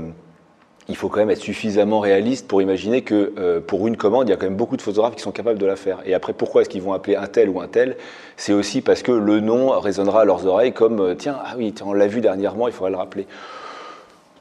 il 0.87 0.95
faut 0.95 1.07
quand 1.07 1.19
même 1.19 1.29
être 1.29 1.37
suffisamment 1.37 1.99
réaliste 1.99 2.47
pour 2.47 2.63
imaginer 2.63 3.03
que 3.03 3.59
pour 3.59 3.87
une 3.87 3.95
commande, 3.95 4.27
il 4.27 4.31
y 4.31 4.33
a 4.33 4.37
quand 4.37 4.47
même 4.47 4.55
beaucoup 4.55 4.75
de 4.75 4.81
photographes 4.81 5.15
qui 5.15 5.21
sont 5.21 5.31
capables 5.31 5.59
de 5.59 5.65
la 5.67 5.75
faire. 5.75 5.99
Et 6.03 6.15
après, 6.15 6.33
pourquoi 6.33 6.63
est-ce 6.63 6.69
qu'ils 6.69 6.81
vont 6.81 6.93
appeler 6.93 7.15
un 7.15 7.27
tel 7.27 7.49
ou 7.49 7.61
un 7.61 7.67
tel? 7.67 7.95
C'est 8.37 8.53
aussi 8.53 8.81
parce 8.81 9.03
que 9.03 9.11
le 9.11 9.39
nom 9.39 9.79
résonnera 9.79 10.21
à 10.21 10.25
leurs 10.25 10.47
oreilles 10.47 10.73
comme 10.73 11.15
tiens, 11.15 11.37
ah 11.45 11.53
oui, 11.57 11.75
on 11.85 11.93
l'a 11.93 12.07
vu 12.07 12.21
dernièrement, 12.21 12.67
il 12.67 12.73
faudrait 12.73 12.89
le 12.89 12.97
rappeler. 12.97 13.27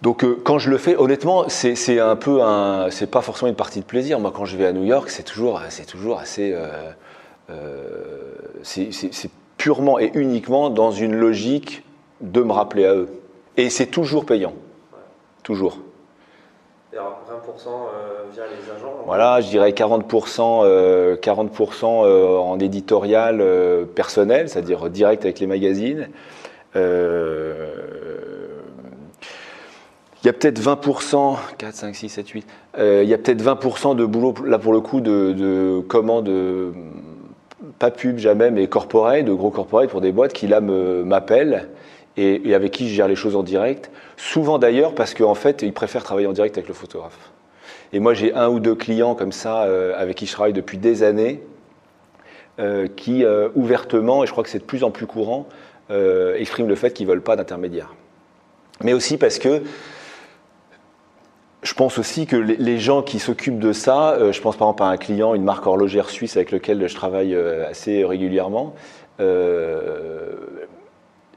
Donc 0.03 0.25
euh, 0.25 0.41
quand 0.45 0.59
je 0.59 0.71
le 0.71 0.79
fais, 0.79 0.97
honnêtement, 0.97 1.49
c'est 1.49 2.01
un 2.01 2.17
peu 2.17 2.43
un, 2.43 2.91
c'est 2.91 3.11
pas 3.11 3.21
forcément 3.21 3.49
une 3.49 3.57
partie 3.57 3.81
de 3.81 3.85
plaisir. 3.85 4.21
Moi, 4.21 4.33
quand 4.35 4.45
je 4.45 4.57
vais 4.57 4.67
à 4.67 4.73
New 4.73 4.85
York, 4.85 5.11
c'est 5.11 5.25
toujours, 5.25 5.61
c'est 5.71 5.87
toujours 5.87 6.19
assez, 6.19 6.53
euh, 6.53 6.69
euh, 7.51 8.33
c'est 8.63 9.31
purement 9.57 9.99
et 9.99 10.11
uniquement 10.15 10.71
dans 10.71 10.93
une 10.93 11.15
logique 11.15 11.83
de 12.21 12.43
me 12.43 12.53
rappeler 12.53 12.87
à 12.87 12.95
eux. 12.95 13.09
Et 13.57 13.71
c'est 13.71 13.87
toujours 13.87 14.25
payant. 14.25 14.55
Toujours. 15.43 15.79
Et 16.93 16.97
alors 16.97 17.21
20% 17.29 17.69
euh, 17.69 18.25
via 18.33 18.45
les 18.45 18.71
agents 18.71 18.95
Voilà, 19.05 19.41
je 19.41 19.49
dirais 19.49 19.73
40%, 19.73 21.19
40 21.21 21.51
euh, 21.61 22.05
euh, 22.07 22.39
en 22.39 22.59
éditorial 22.59 23.45
personnel, 23.95 24.49
c'est-à-dire 24.49 24.89
direct 24.89 25.25
avec 25.25 25.39
les 25.41 25.47
magazines. 25.47 26.09
Il 30.23 30.27
y 30.27 30.29
a 30.31 30.33
peut-être 30.33 30.61
20%, 30.61 31.37
4, 31.59 31.75
5, 31.75 31.95
6, 31.95 32.09
7, 32.09 32.29
8, 32.29 32.47
il 32.79 33.05
y 33.05 33.15
a 33.15 33.19
peut-être 33.19 33.43
20% 33.43 33.97
de 33.97 34.05
boulot, 34.05 34.35
là 34.45 34.59
pour 34.59 34.73
le 34.73 34.81
coup, 34.81 35.01
de, 35.01 35.33
de 35.33 35.81
commandes, 35.87 36.29
pas 37.79 37.91
pub 37.91 38.19
jamais, 38.19 38.51
mais 38.51 38.67
corporate, 38.67 39.25
de 39.25 39.33
gros 39.33 39.51
corporate 39.51 39.91
pour 39.91 40.01
des 40.01 40.13
boîtes 40.13 40.33
qui 40.33 40.47
là 40.47 40.61
m'appellent 40.61 41.69
et, 42.19 42.55
avec 42.55 42.73
qui 42.73 42.89
je 42.89 42.95
gère 42.95 43.09
les 43.09 43.17
choses 43.17 43.37
en 43.37 43.43
direct. 43.43 43.91
Souvent 44.17 44.59
d'ailleurs 44.59 44.95
parce 44.95 45.15
qu'en 45.15 45.35
fait, 45.35 45.63
ils 45.63 45.73
préfèrent 45.73 46.05
travailler 46.05 46.27
en 46.27 46.33
direct 46.33 46.57
avec 46.59 46.69
le 46.69 46.75
photographe. 46.75 47.31
Et 47.93 48.01
moi, 48.01 48.15
j'ai 48.15 48.35
un 48.35 48.49
ou 48.49 48.61
deux 48.61 48.75
clients 48.75 49.15
comme 49.15 49.33
ça 49.33 49.63
euh, 49.63 49.95
avec 49.97 50.17
qui 50.17 50.27
je 50.27 50.33
travaille 50.33 50.53
depuis 50.53 50.79
des 50.79 51.03
années 51.03 51.41
euh, 52.59 52.87
qui 52.97 53.25
euh, 53.25 53.49
ouvertement, 53.55 54.25
et 54.25 54.27
je 54.27 54.33
crois 54.33 54.45
que 54.45 54.51
c'est 54.51 54.59
de 54.59 54.65
plus 54.65 54.85
en 54.85 54.91
plus 54.91 55.07
courant, 55.07 55.47
expriment 56.37 56.69
le 56.69 56.75
fait 56.75 56.93
qu'ils 56.93 57.07
ne 57.07 57.13
veulent 57.13 57.23
pas 57.23 57.35
d'intermédiaire. 57.35 57.95
Mais 58.83 58.93
aussi 58.93 59.17
parce 59.17 59.39
que 59.39 59.63
je 61.69 61.75
pense 61.75 61.99
aussi 61.99 62.25
que 62.27 62.37
les 62.37 62.79
gens 62.79 63.03
qui 63.03 63.19
s'occupent 63.19 63.59
de 63.59 63.75
ça, 63.75 64.33
je 64.33 64.41
pense 64.41 64.57
par 64.57 64.69
exemple 64.69 64.85
à 64.85 64.87
un 64.87 64.97
client, 64.97 65.35
une 65.35 65.45
marque 65.45 65.67
horlogère 65.67 66.09
suisse 66.09 66.35
avec 66.37 66.51
lequel 66.51 66.89
je 66.89 66.95
travaille 66.95 67.37
assez 67.37 68.07
régulièrement, 68.07 68.75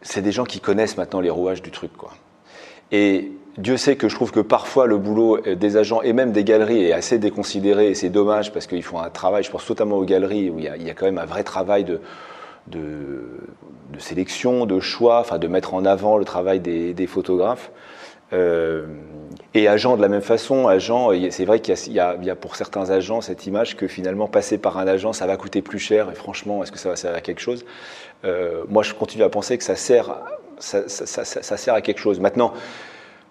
c'est 0.01 0.21
des 0.21 0.31
gens 0.31 0.45
qui 0.45 0.61
connaissent 0.61 0.95
maintenant 0.95 1.19
les 1.19 1.29
rouages 1.29 1.61
du 1.61 1.69
truc. 1.69 1.91
Quoi. 1.97 2.11
Et 2.93 3.33
Dieu 3.57 3.75
sait 3.75 3.97
que 3.97 4.07
je 4.07 4.15
trouve 4.15 4.31
que 4.31 4.39
parfois 4.39 4.87
le 4.87 4.97
boulot 4.97 5.41
des 5.41 5.75
agents 5.75 6.01
et 6.01 6.13
même 6.13 6.31
des 6.31 6.45
galeries 6.45 6.85
est 6.85 6.93
assez 6.93 7.19
déconsidéré 7.19 7.89
et 7.89 7.93
c'est 7.93 8.09
dommage 8.09 8.53
parce 8.53 8.67
qu'ils 8.67 8.83
font 8.83 8.99
un 8.99 9.09
travail, 9.09 9.43
je 9.43 9.51
pense 9.51 9.67
notamment 9.67 9.97
aux 9.97 10.05
galeries 10.05 10.49
où 10.49 10.59
il 10.59 10.65
y 10.65 10.89
a, 10.89 10.93
quand 10.93 11.07
même 11.07 11.17
un 11.17 11.25
vrai 11.25 11.43
travail 11.43 11.83
de, 11.83 11.99
de, 12.67 13.99
sélection, 13.99 14.65
de 14.65 14.79
choix, 14.79 15.19
enfin 15.19 15.39
de 15.39 15.47
mettre 15.49 15.73
en 15.73 15.83
avant 15.83 16.17
le 16.17 16.23
travail 16.23 16.61
des 16.61 17.07
photographes. 17.07 17.69
Euh, 18.33 18.85
et 19.53 19.67
agents 19.67 19.97
de 19.97 20.01
la 20.01 20.07
même 20.07 20.21
façon, 20.21 20.67
agents, 20.67 21.09
c'est 21.29 21.45
vrai 21.45 21.59
qu'il 21.59 21.93
y, 21.93 21.99
a 21.99 22.35
pour 22.35 22.55
certains 22.55 22.89
agents 22.89 23.21
cette 23.21 23.45
image 23.45 23.75
que 23.75 23.87
finalement 23.87 24.27
passer 24.27 24.57
par 24.57 24.77
un 24.77 24.87
agent, 24.87 25.13
ça 25.13 25.27
va 25.27 25.35
coûter 25.35 25.61
plus 25.61 25.79
cher. 25.79 26.09
Et 26.09 26.15
franchement, 26.15 26.63
est-ce 26.63 26.71
que 26.71 26.79
ça 26.79 26.89
va 26.89 26.95
servir 26.95 27.17
à 27.17 27.21
quelque 27.21 27.41
chose? 27.41 27.65
Euh, 28.23 28.63
Moi, 28.69 28.83
je 28.83 28.93
continue 28.93 29.23
à 29.23 29.29
penser 29.29 29.57
que 29.57 29.63
ça 29.63 29.75
sert, 29.75 30.15
ça, 30.59 30.87
sert 30.87 31.73
à 31.73 31.81
quelque 31.81 31.99
chose. 31.99 32.19
Maintenant, 32.21 32.53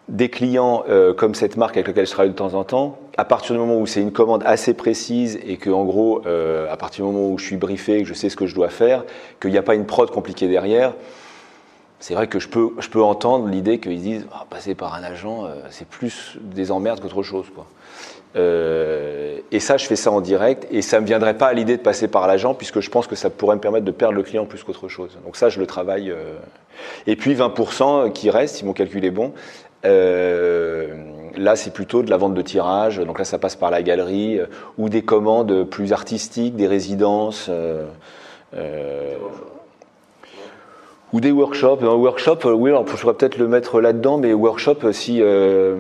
des 0.09 0.28
clients 0.28 0.85
euh, 0.88 1.14
comme 1.14 1.35
cette 1.35 1.57
marque 1.57 1.76
avec 1.76 1.87
laquelle 1.87 2.07
je 2.07 2.11
travaille 2.11 2.33
de 2.33 2.37
temps 2.37 2.54
en 2.54 2.64
temps, 2.64 2.99
à 3.16 3.25
partir 3.25 3.54
du 3.54 3.61
moment 3.61 3.78
où 3.78 3.87
c'est 3.87 4.00
une 4.02 4.12
commande 4.12 4.42
assez 4.45 4.75
précise 4.75 5.38
et 5.47 5.57
que, 5.57 5.71
en 5.71 5.85
gros, 5.85 6.23
à 6.26 6.76
partir 6.76 7.07
du 7.07 7.12
moment 7.12 7.28
où 7.30 7.38
je 7.38 7.47
suis 7.47 7.57
briefé, 7.57 8.02
que 8.02 8.09
je 8.09 8.14
sais 8.14 8.28
ce 8.28 8.37
que 8.37 8.47
je 8.47 8.54
dois 8.54 8.69
faire, 8.69 9.04
qu'il 9.40 9.52
n'y 9.52 9.59
a 9.59 9.62
pas 9.62 9.75
une 9.75 9.87
prod 9.87 10.11
compliquée 10.11 10.49
derrière, 10.49 10.92
c'est 12.00 12.14
vrai 12.14 12.26
que 12.26 12.38
je 12.38 12.49
peux, 12.49 12.71
je 12.78 12.88
peux 12.88 13.02
entendre 13.02 13.47
l'idée 13.47 13.78
qu'ils 13.78 14.00
disent 14.00 14.26
ah, 14.33 14.47
passer 14.49 14.75
par 14.75 14.95
un 14.95 15.02
agent, 15.02 15.45
euh, 15.45 15.50
c'est 15.69 15.87
plus 15.87 16.38
des 16.40 16.73
emmerdes 16.73 17.00
qu'autre 17.00 17.23
chose. 17.23 17.47
Quoi. 17.54 17.66
Euh, 18.37 19.38
et 19.52 19.61
ça, 19.61 19.76
je 19.76 19.85
fais 19.87 19.97
ça 19.97 20.11
en 20.11 20.23
direct 20.23 20.66
et 20.71 20.80
ça 20.80 20.97
ne 20.97 21.02
me 21.02 21.07
viendrait 21.07 21.37
pas 21.37 21.49
à 21.49 21.52
l'idée 21.52 21.76
de 21.76 21.83
passer 21.83 22.09
par 22.09 22.26
l'agent 22.26 22.54
puisque 22.54 22.80
je 22.80 22.88
pense 22.88 23.07
que 23.07 23.16
ça 23.16 23.28
pourrait 23.28 23.57
me 23.57 23.61
permettre 23.61 23.85
de 23.85 23.90
perdre 23.90 24.14
le 24.14 24.23
client 24.23 24.47
plus 24.47 24.64
qu'autre 24.64 24.88
chose. 24.88 25.19
Donc 25.25 25.37
ça, 25.37 25.50
je 25.50 25.61
le 25.61 25.66
travaille. 25.66 26.11
Euh. 26.11 26.37
Et 27.07 27.16
puis 27.16 27.35
20% 27.35 28.11
qui 28.12 28.30
reste, 28.30 28.57
si 28.57 28.64
mon 28.64 28.73
calcul 28.73 29.04
est 29.04 29.11
bon, 29.11 29.35
là, 29.85 31.57
c'est 31.57 31.73
plutôt 31.75 32.02
de 32.02 32.09
la 32.09 32.16
vente 32.16 32.33
de 32.33 32.42
tirage. 32.42 32.99
Donc 32.99 33.19
là, 33.19 33.26
ça 33.26 33.38
passe 33.38 33.57
par 33.57 33.71
la 33.71 33.83
galerie 33.83 34.40
ou 34.78 34.88
des 34.88 35.02
commandes 35.02 35.64
plus 35.64 35.92
artistiques, 35.92 36.57
des 36.57 36.66
résidences. 36.66 37.50
Ou 41.12 41.21
des 41.21 41.33
workshops. 41.33 41.83
Un 41.83 41.95
workshop, 41.95 42.38
euh, 42.45 42.52
oui, 42.52 42.71
alors, 42.71 42.87
je 42.87 42.97
pourrais 42.97 43.14
peut-être 43.14 43.38
le 43.38 43.49
mettre 43.49 43.81
là-dedans, 43.81 44.19
mais 44.19 44.33
workshop, 44.33 44.76
euh, 44.85 44.93
si, 44.93 45.21
euh, 45.21 45.76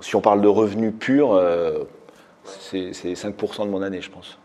si 0.00 0.16
on 0.16 0.20
parle 0.20 0.40
de 0.40 0.48
revenus 0.48 0.94
purs, 0.98 1.38
c'est 2.44 2.92
5% 2.92 3.66
de 3.66 3.70
mon 3.70 3.82
année, 3.82 4.00
je 4.00 4.10
pense. 4.10 4.38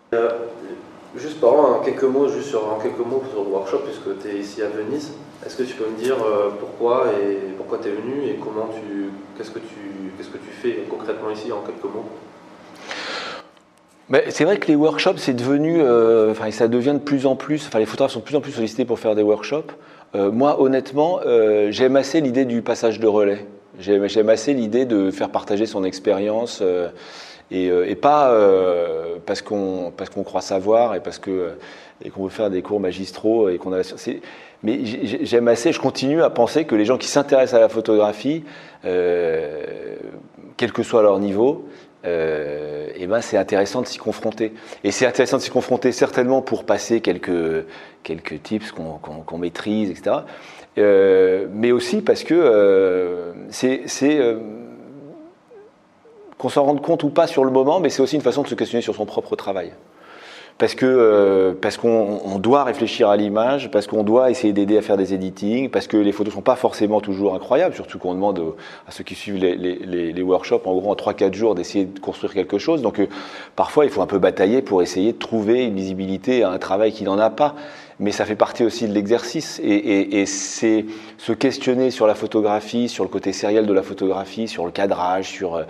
juste 1.16 1.40
par 1.40 1.54
en 1.54 1.80
quelques 1.80 2.04
mots, 2.04 2.28
juste 2.28 2.50
sur, 2.50 2.68
en 2.68 2.78
quelques 2.78 3.00
mots 3.00 3.24
sur 3.32 3.44
le 3.44 3.50
workshop, 3.50 3.80
puisque 3.86 4.22
tu 4.22 4.36
es 4.36 4.40
ici 4.40 4.62
à 4.62 4.68
Venise. 4.68 5.14
Est-ce 5.46 5.56
que 5.56 5.64
tu 5.64 5.76
peux 5.76 5.90
me 5.90 5.98
dire 5.98 6.18
pourquoi 6.60 7.06
et 7.14 7.54
pourquoi 7.56 7.78
tu 7.78 7.90
es 7.90 7.92
venu 7.92 8.26
et 8.28 8.36
comment 8.36 8.68
tu, 8.74 9.12
qu'est-ce 9.38 9.52
que 9.52 9.60
tu, 9.60 10.12
qu'est-ce 10.18 10.30
que 10.30 10.38
tu 10.38 10.50
fais 10.50 10.84
concrètement 10.90 11.30
ici 11.30 11.52
en 11.52 11.62
quelques 11.62 11.84
mots? 11.84 12.06
C'est 14.30 14.44
vrai 14.44 14.58
que 14.58 14.68
les 14.68 14.76
workshops, 14.76 15.18
c'est 15.18 15.34
devenu, 15.34 15.82
euh, 15.82 16.32
enfin, 16.32 16.52
ça 16.52 16.68
devient 16.68 16.94
de 16.94 17.00
plus 17.00 17.26
en 17.26 17.36
plus, 17.36 17.66
enfin, 17.68 17.80
les 17.80 17.86
photographes 17.86 18.12
sont 18.12 18.20
de 18.20 18.26
plus 18.26 18.36
en 18.36 18.42
plus 18.42 18.52
sollicités 18.52 18.86
pour 18.86 19.00
faire 19.00 19.16
des 19.16 19.24
workshops. 19.24 19.72
Euh, 20.14 20.32
moi, 20.32 20.62
honnêtement, 20.62 21.20
euh, 21.26 21.72
j'aime 21.72 21.96
assez 21.96 22.22
l'idée 22.22 22.46
du 22.46 22.62
passage 22.62 23.00
de 23.00 23.08
relais. 23.08 23.46
J'aime 23.80 24.30
assez 24.30 24.54
l'idée 24.54 24.86
de 24.86 25.12
faire 25.12 25.30
partager 25.30 25.66
son 25.66 25.84
expérience 25.84 26.64
et, 27.52 27.96
pas 27.96 28.34
parce 29.26 29.42
qu'on 29.42 29.92
parce 29.98 30.10
qu'on 30.10 30.24
croit 30.24 30.40
savoir 30.40 30.96
et 30.96 31.02
parce 31.02 31.20
que 31.20 31.50
et 32.02 32.10
qu'on 32.10 32.24
veut 32.24 32.30
faire 32.30 32.50
des 32.50 32.62
cours 32.62 32.80
magistraux 32.80 33.50
et 33.50 33.58
qu'on 33.58 33.74
a. 33.74 33.82
Mais 34.64 34.80
j'aime 34.86 35.50
assez, 35.50 35.74
je 35.74 35.82
continue 35.82 36.24
à 36.24 36.30
penser 36.30 36.64
que 36.64 36.74
les 36.74 36.86
gens 36.86 36.98
qui 36.98 37.10
s'intéressent 37.10 37.56
à 37.56 37.60
la 37.60 37.68
photographie, 37.68 38.46
quel 38.82 40.72
que 40.72 40.82
soit 40.82 41.02
leur 41.02 41.20
niveau, 41.20 41.66
euh, 42.06 43.08
ben 43.08 43.22
c'est 43.22 43.38
intéressant 43.38 43.82
de 43.82 43.88
s'y 43.88 43.98
confronter. 43.98 44.54
Et 44.84 44.92
c'est 44.92 45.06
intéressant 45.06 45.38
de 45.38 45.42
s'y 45.42 45.50
confronter 45.50 45.92
certainement 45.92 46.42
pour 46.42 46.66
passer 46.66 47.02
quelques, 47.02 47.66
quelques 48.04 48.42
tips 48.42 48.72
qu'on 48.72 49.38
maîtrise, 49.38 49.90
etc. 49.90 50.18
Euh, 50.78 51.48
mais 51.52 51.72
aussi 51.72 52.02
parce 52.02 52.24
que 52.24 52.34
euh, 52.34 53.34
c'est 53.50 53.84
qu'on 56.38 56.50
s'en 56.50 56.64
rende 56.64 56.82
compte 56.82 57.04
ou 57.04 57.10
pas 57.10 57.28
sur 57.28 57.46
le 57.46 57.52
moment, 57.52 57.80
mais 57.80 57.90
c'est 57.90 58.02
aussi 58.02 58.16
une 58.16 58.22
façon 58.22 58.44
de 58.44 58.48
se 58.48 58.56
questionner 58.56 58.82
sur 58.82 58.96
son 58.96 59.06
propre 59.06 59.36
travail 59.36 59.72
parce 60.58 60.74
que 60.74 60.86
euh, 60.86 61.54
parce 61.60 61.76
qu'on 61.76 62.40
doit 62.40 62.64
réfléchir 62.64 63.10
à 63.10 63.18
l'image, 63.18 63.70
parce 63.72 63.88
qu'on 63.88 64.04
doit 64.04 64.32
essayer 64.32 64.54
d'aider 64.54 64.78
à 64.78 64.82
faire 64.82 64.96
des 64.96 65.14
editings, 65.14 65.70
parce 65.70 65.88
que 65.88 65.98
les 65.98 66.14
photos 66.14 66.34
sont 66.34 66.42
pas 66.42 66.56
forcément 66.56 67.02
toujours 67.02 67.36
incroyables, 67.36 67.76
surtout 67.76 68.00
qu'on 68.00 68.14
demande 68.14 68.42
à 68.88 68.92
ceux 68.92 69.04
qui 69.04 69.16
suivent 69.16 69.36
les, 69.36 69.56
les, 69.56 70.14
les 70.14 70.22
workshops 70.22 70.66
en 70.66 70.76
gros 70.76 70.92
en 70.92 70.96
3-4 70.96 71.34
jours 71.34 71.56
d'essayer 71.56 71.86
de 71.86 72.00
construire 72.00 72.34
quelque 72.34 72.58
chose. 72.58 72.82
Donc 72.82 73.00
euh, 73.00 73.08
parfois 73.58 73.84
il 73.84 73.92
faut 73.92 74.02
un 74.02 74.08
peu 74.08 74.20
batailler 74.20 74.62
pour 74.62 74.82
essayer 74.82 75.12
de 75.12 75.18
trouver 75.18 75.66
une 75.66 75.76
visibilité 75.76 76.44
à 76.44 76.52
un 76.52 76.58
travail 76.58 76.94
qui 76.94 77.04
n'en 77.04 77.20
a 77.20 77.30
pas. 77.30 77.56
Mais 77.98 78.12
ça 78.12 78.26
fait 78.26 78.36
partie 78.36 78.66
aussi 78.66 78.90
de 78.90 78.94
l'exercice 78.94 79.62
et, 79.64 79.68
et, 79.68 80.20
et 80.20 80.26
c'est 80.26 80.86
se 81.18 81.32
questionner 81.32 81.92
sur 81.92 82.08
la 82.08 82.16
photographie, 82.16 82.90
sur 82.90 83.06
le 83.06 83.10
côté 83.10 83.32
sériel 83.32 83.66
de 83.66 83.72
la 83.74 83.84
photographie, 83.84 84.50
sur 84.50 84.66
le 84.66 84.72
cadrage, 84.72 85.30
sur 85.30 85.66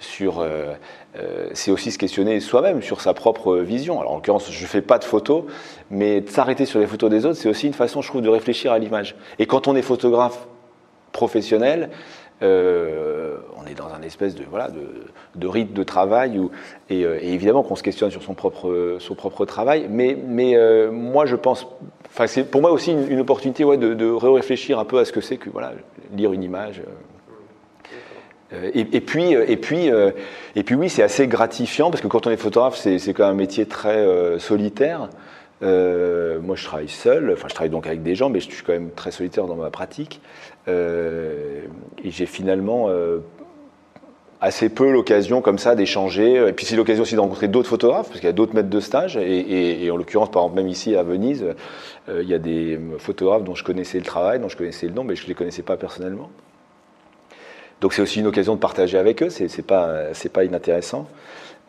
sur 0.00 0.40
euh, 0.40 0.74
euh, 1.16 1.48
c'est 1.54 1.70
aussi 1.70 1.90
se 1.90 1.98
questionner 1.98 2.38
soi-même 2.40 2.82
sur 2.82 3.00
sa 3.00 3.14
propre 3.14 3.56
vision. 3.56 4.00
Alors 4.00 4.12
en 4.12 4.16
l'occurrence, 4.16 4.50
je 4.50 4.62
ne 4.62 4.68
fais 4.68 4.82
pas 4.82 4.98
de 4.98 5.04
photos, 5.04 5.44
mais 5.90 6.24
s'arrêter 6.26 6.66
sur 6.66 6.78
les 6.78 6.86
photos 6.86 7.10
des 7.10 7.26
autres, 7.26 7.36
c'est 7.36 7.48
aussi 7.48 7.66
une 7.66 7.74
façon, 7.74 8.00
je 8.00 8.08
trouve, 8.08 8.22
de 8.22 8.28
réfléchir 8.28 8.72
à 8.72 8.78
l'image. 8.78 9.16
Et 9.38 9.46
quand 9.46 9.66
on 9.66 9.74
est 9.74 9.82
photographe 9.82 10.46
professionnel, 11.12 11.90
euh, 12.42 13.36
on 13.58 13.66
est 13.66 13.74
dans 13.74 13.92
un 13.92 14.02
espèce 14.02 14.34
de, 14.34 14.44
voilà, 14.48 14.68
de, 14.68 14.80
de 15.34 15.62
de 15.62 15.82
travail, 15.82 16.38
où, 16.38 16.50
et, 16.88 17.00
et, 17.00 17.34
évidemment 17.34 17.62
qu'on 17.62 17.76
se 17.76 17.82
questionne 17.82 18.10
sur 18.10 18.22
son 18.22 18.34
propre, 18.34 18.96
son 18.98 19.14
propre 19.14 19.44
travail, 19.44 19.88
mais, 19.90 20.16
mais 20.26 20.56
euh, 20.56 20.90
moi 20.90 21.26
je 21.26 21.36
pense, 21.36 21.66
c'est 22.26 22.50
pour 22.50 22.62
moi 22.62 22.70
aussi 22.70 22.92
une, 22.92 23.20
opportunité 23.20 23.64
de, 23.64 23.94
de 23.94 24.10
réfléchir 24.10 24.78
un 24.78 24.84
peu 24.84 24.98
à 24.98 25.04
ce 25.04 25.12
que 25.12 25.20
c'est 25.20 25.36
que 25.36 25.50
voilà, 25.50 25.72
lire 26.14 26.32
une 26.32 26.42
image. 26.42 26.82
Euh, 28.52 28.70
et, 28.74 28.84
puis, 28.84 29.34
euh, 29.34 29.44
et, 29.48 29.56
puis, 29.56 29.90
euh, 29.90 30.10
et 30.56 30.62
puis 30.62 30.74
oui, 30.74 30.88
c'est 30.88 31.02
assez 31.02 31.26
gratifiant 31.26 31.90
parce 31.90 32.02
que 32.02 32.08
quand 32.08 32.26
on 32.26 32.30
est 32.30 32.36
photographe, 32.36 32.76
c'est 32.76 32.98
quand 33.12 33.24
même 33.24 33.34
un 33.34 33.38
métier 33.38 33.66
très 33.66 34.06
solitaire. 34.38 35.08
Moi, 35.62 36.56
je 36.56 36.64
travaille 36.64 36.88
seul, 36.88 37.32
enfin, 37.32 37.48
je 37.48 37.54
travaille 37.54 37.70
donc 37.70 37.86
avec 37.86 38.02
des 38.02 38.14
gens, 38.14 38.30
mais 38.30 38.40
je 38.40 38.50
suis 38.50 38.64
quand 38.64 38.72
même 38.72 38.90
très 38.90 39.10
solitaire 39.10 39.46
dans 39.46 39.56
ma 39.56 39.70
pratique. 39.70 40.20
Et 40.66 42.10
j'ai 42.10 42.26
finalement 42.26 42.88
assez 44.40 44.70
peu 44.70 44.90
l'occasion, 44.90 45.42
comme 45.42 45.58
ça, 45.58 45.74
d'échanger. 45.74 46.48
Et 46.48 46.52
puis, 46.52 46.64
c'est 46.64 46.76
l'occasion 46.76 47.02
aussi 47.02 47.14
de 47.14 47.20
rencontrer 47.20 47.48
d'autres 47.48 47.68
photographes, 47.68 48.08
parce 48.08 48.20
qu'il 48.20 48.26
y 48.26 48.30
a 48.30 48.32
d'autres 48.32 48.54
maîtres 48.54 48.70
de 48.70 48.80
stage. 48.80 49.16
Et 49.18 49.90
en 49.90 49.96
l'occurrence, 49.96 50.30
par 50.30 50.42
exemple, 50.42 50.56
même 50.56 50.68
ici 50.68 50.96
à 50.96 51.02
Venise, 51.02 51.44
il 52.08 52.28
y 52.28 52.34
a 52.34 52.38
des 52.38 52.80
photographes 52.98 53.44
dont 53.44 53.54
je 53.54 53.62
connaissais 53.62 53.98
le 53.98 54.04
travail, 54.04 54.40
dont 54.40 54.48
je 54.48 54.56
connaissais 54.56 54.86
le 54.86 54.94
nom, 54.94 55.04
mais 55.04 55.14
je 55.14 55.24
ne 55.24 55.28
les 55.28 55.34
connaissais 55.34 55.62
pas 55.62 55.76
personnellement. 55.76 56.30
Donc 57.80 57.94
c'est 57.94 58.02
aussi 58.02 58.20
une 58.20 58.26
occasion 58.26 58.54
de 58.54 58.60
partager 58.60 58.98
avec 58.98 59.22
eux, 59.22 59.30
c'est 59.30 59.62
pas, 59.62 60.10
pas 60.32 60.44
inintéressant. 60.44 61.08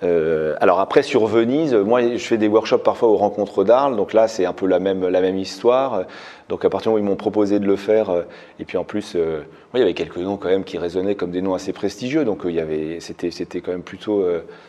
Euh, 0.04 0.56
alors 0.60 0.80
après 0.80 1.04
sur 1.04 1.28
Venise, 1.28 1.76
moi 1.76 2.02
je 2.02 2.18
fais 2.18 2.38
des 2.38 2.48
workshops 2.48 2.84
parfois 2.84 3.10
aux 3.10 3.18
rencontres 3.18 3.64
d'Arles, 3.64 3.96
donc 3.96 4.14
là 4.14 4.28
c'est 4.28 4.46
un 4.46 4.54
peu 4.54 4.66
la 4.66 4.80
même, 4.80 5.08
la 5.08 5.22
même 5.22 5.38
histoire. 5.38 6.06
Donc 6.50 6.66
à 6.66 6.70
partir 6.70 6.92
du 6.92 6.96
moment 6.96 7.04
où 7.04 7.08
ils 7.08 7.10
m'ont 7.12 7.16
proposé 7.18 7.60
de 7.60 7.68
le 7.68 7.76
faire, 7.76 8.10
euh, 8.10 8.24
et 8.60 8.66
puis 8.66 8.78
en 8.78 8.84
plus 8.84 9.14
euh, 9.16 9.44
il 9.76 9.80
y 9.80 9.84
avait 9.84 9.94
quelques 9.94 10.18
noms 10.18 10.38
quand 10.38 10.50
même 10.50 10.64
qui 10.64 10.80
résonnaient 10.80 11.14
comme 11.14 11.30
des 11.30 11.44
noms 11.44 11.54
assez 11.54 11.72
prestigieux, 11.72 12.26
donc 12.26 12.42
il 12.46 12.98
c'était 13.00 13.62
quand 13.62 13.72
même 13.72 13.84
plutôt, 13.84 14.26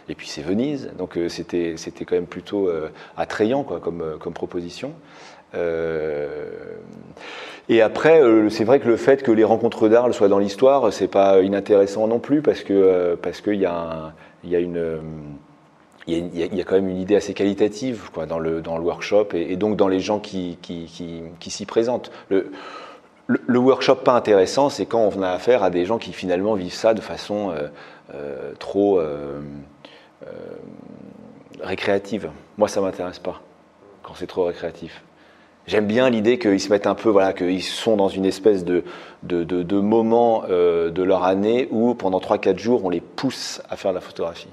et 0.08 0.14
puis 0.14 0.28
c'est 0.28 0.42
Venise, 0.42 0.90
donc 0.96 1.18
c'était, 1.28 1.75
c'était 1.76 2.04
quand 2.04 2.14
même 2.14 2.26
plutôt 2.26 2.70
attrayant 3.16 3.64
quoi, 3.64 3.80
comme, 3.80 4.16
comme 4.20 4.32
proposition. 4.32 4.92
Et 7.68 7.80
après, 7.80 8.21
c'est 8.50 8.64
vrai 8.64 8.80
que 8.80 8.88
le 8.88 8.97
fait 8.97 9.23
que 9.23 9.30
les 9.30 9.44
rencontres 9.44 9.88
d'Arles 9.88 10.14
soient 10.14 10.28
dans 10.28 10.38
l'histoire, 10.38 10.92
c'est 10.92 11.09
pas 11.09 11.40
inintéressant 11.40 12.06
non 12.09 12.18
plus 12.18 12.42
parce 12.42 12.62
que 12.62 13.14
parce 13.23 13.40
qu'il 13.40 13.61
y 13.61 13.66
a 13.66 14.12
il 14.44 14.50
y 14.50 14.56
a 14.56 14.59
une 14.59 15.00
il 16.06 16.37
y, 16.37 16.61
a, 16.61 16.64
quand 16.64 16.75
même 16.75 16.88
une 16.88 17.00
idée 17.00 17.16
assez 17.16 17.35
qualitative 17.35 18.11
dans, 18.28 18.38
le, 18.38 18.61
dans 18.61 18.76
le 18.76 18.82
workshop 18.82 19.28
et, 19.35 19.56
donc 19.56 19.76
dans 19.76 19.88
les 19.88 20.00
gens 20.00 20.18
qui, 20.18 20.59
qui, 20.61 20.90
qui, 21.38 21.50
s'y 21.50 21.64
présentent. 21.64 22.11
Le, 22.28 22.50
le, 23.26 23.59
workshop 23.59 23.97
pas 23.97 24.14
intéressant, 24.14 24.68
c'est 24.68 24.87
quand 24.87 25.11
on 25.14 25.23
a 25.23 25.30
affaire 25.30 25.62
à 25.62 25.71
des 25.71 25.85
gens 25.85 25.99
qui 25.99 26.12
finalement 26.12 26.54
vivent 26.54 26.75
ça 26.75 26.94
de 26.94 27.00
façon 27.00 27.50
euh, 27.50 27.68
euh, 28.14 28.52
trop 28.59 28.99
euh, 28.99 29.40
récréative. 31.61 32.30
Moi, 32.59 32.68
ça 32.68 32.80
m'intéresse 32.80 33.21
pas 33.21 33.40
quand 34.02 34.14
c'est 34.14 34.26
trop 34.26 34.44
récréatif. 34.44 35.02
J'aime 35.66 35.87
bien 35.87 36.11
l'idée 36.11 36.38
qu'ils 36.38 36.61
se 36.61 36.71
mettent 36.71 36.88
un 36.88 36.97
peu, 36.97 37.09
voilà, 37.09 37.33
qu'ils 37.33 37.62
sont 37.62 37.97
dans 37.97 38.09
une 38.09 38.25
espèce 38.25 38.64
de, 38.64 38.83
de, 39.23 39.45
de, 39.45 39.62
de 39.62 39.81
moment 39.81 40.42
euh, 40.50 40.90
de 40.90 41.02
leur 41.04 41.23
année 41.23 41.69
où 41.71 41.95
pendant 41.95 42.19
3-4 42.19 42.59
jours, 42.59 42.85
on 42.85 42.90
les 42.90 43.00
pousse 43.00 43.62
à 43.71 43.76
faire 43.76 43.92
de 43.92 43.97
la 43.97 44.00
photographie. 44.00 44.49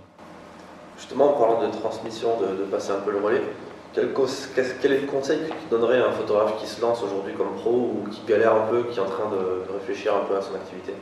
Justement, 0.98 1.36
en 1.36 1.40
parlant 1.40 1.66
de 1.66 1.72
transmission, 1.72 2.30
de, 2.40 2.64
passer 2.66 2.92
un 2.92 3.00
peu 3.00 3.12
le 3.12 3.20
relais, 3.20 3.42
quel, 3.94 4.10
quel, 4.82 4.92
est 4.92 5.02
le 5.02 5.08
conseil 5.08 5.40
que 5.40 5.46
tu 5.46 5.70
donnerais 5.72 6.00
à 6.00 6.10
un 6.10 6.12
photographe 6.12 6.58
qui 6.60 6.68
se 6.68 6.80
lance 6.80 7.02
aujourd'hui 7.02 7.34
comme 7.34 7.56
pro 7.56 7.72
ou 7.72 8.10
qui 8.12 8.22
galère 8.28 8.54
un 8.54 8.68
peu, 8.68 8.84
qui 8.84 9.00
est 9.00 9.02
en 9.02 9.06
train 9.06 9.32
de, 9.32 9.74
réfléchir 9.74 10.14
un 10.16 10.26
peu 10.28 10.36
à 10.36 10.42
son 10.42 10.54
activité? 10.54 10.94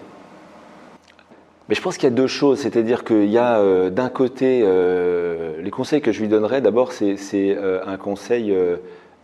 Mais 1.68 1.76
je 1.76 1.82
pense 1.82 1.98
qu'il 1.98 2.06
y 2.06 2.12
a 2.14 2.16
deux 2.16 2.28
choses, 2.28 2.60
c'est-à-dire 2.60 3.04
qu'il 3.04 3.26
y 3.26 3.38
a 3.38 3.60
euh, 3.60 3.90
d'un 3.90 4.08
côté, 4.08 4.62
euh, 4.64 5.62
les 5.62 5.72
conseils 5.72 6.00
que 6.00 6.14
je 6.14 6.22
lui 6.22 6.30
donnerais, 6.30 6.62
d'abord 6.62 6.94
c'est 6.94 7.18
euh, 7.34 7.82
un 7.86 7.98
conseil 7.98 8.56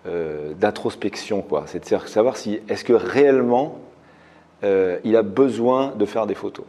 euh, 0.05 0.53
d'introspection, 0.53 1.41
quoi. 1.41 1.63
C'est 1.67 1.89
de 1.89 2.07
savoir 2.07 2.37
si 2.37 2.59
est-ce 2.69 2.83
que 2.83 2.93
réellement 2.93 3.79
euh, 4.63 4.97
il 5.03 5.15
a 5.15 5.23
besoin 5.23 5.93
de 5.97 6.05
faire 6.05 6.25
des 6.25 6.35
photos. 6.35 6.65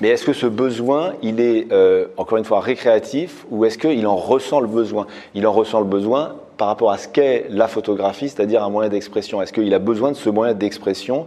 Mais 0.00 0.08
est-ce 0.08 0.24
que 0.24 0.32
ce 0.32 0.46
besoin, 0.46 1.14
il 1.22 1.40
est 1.40 1.70
euh, 1.72 2.06
encore 2.16 2.38
une 2.38 2.44
fois 2.44 2.60
récréatif 2.60 3.46
ou 3.50 3.64
est-ce 3.64 3.78
qu'il 3.78 4.06
en 4.06 4.16
ressent 4.16 4.60
le 4.60 4.66
besoin? 4.66 5.06
Il 5.34 5.46
en 5.46 5.52
ressent 5.52 5.78
le 5.78 5.86
besoin 5.86 6.34
par 6.56 6.68
rapport 6.68 6.90
à 6.90 6.98
ce 6.98 7.06
qu'est 7.06 7.46
la 7.50 7.68
photographie, 7.68 8.28
c'est-à-dire 8.28 8.64
un 8.64 8.70
moyen 8.70 8.88
d'expression. 8.88 9.40
Est-ce 9.40 9.52
qu'il 9.52 9.72
a 9.72 9.78
besoin 9.78 10.10
de 10.10 10.16
ce 10.16 10.30
moyen 10.30 10.54
d'expression 10.54 11.26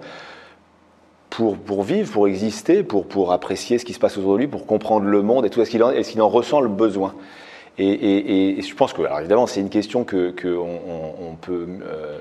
pour, 1.29 1.57
pour, 1.57 1.83
vivre, 1.83 2.11
pour 2.11 2.27
exister, 2.27 2.83
pour, 2.83 3.05
pour 3.05 3.31
apprécier 3.31 3.77
ce 3.77 3.85
qui 3.85 3.93
se 3.93 3.99
passe 3.99 4.17
autour 4.17 4.33
de 4.33 4.39
lui, 4.39 4.47
pour 4.47 4.65
comprendre 4.65 5.05
le 5.05 5.21
monde 5.21 5.45
et 5.45 5.49
tout? 5.49 5.61
Est-ce 5.61 5.71
qu'il 5.71 6.21
en, 6.21 6.29
ressent 6.29 6.59
le 6.59 6.69
besoin? 6.69 7.13
Et, 7.79 8.61
je 8.61 8.75
pense 8.75 8.93
que, 8.93 9.01
alors 9.01 9.19
évidemment, 9.19 9.47
c'est 9.47 9.59
une 9.59 9.69
question 9.69 10.03
que, 10.03 10.33
on, 10.57 11.35
peut, 11.39 11.67
euh, 11.83 12.17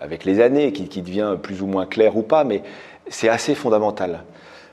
avec 0.00 0.24
les 0.24 0.40
années, 0.40 0.72
qui, 0.72 1.02
devient 1.02 1.36
plus 1.40 1.62
ou 1.62 1.66
moins 1.66 1.86
claire 1.86 2.16
ou 2.16 2.22
pas, 2.22 2.44
mais 2.44 2.62
c'est 3.08 3.28
assez 3.28 3.54
fondamental. 3.54 4.24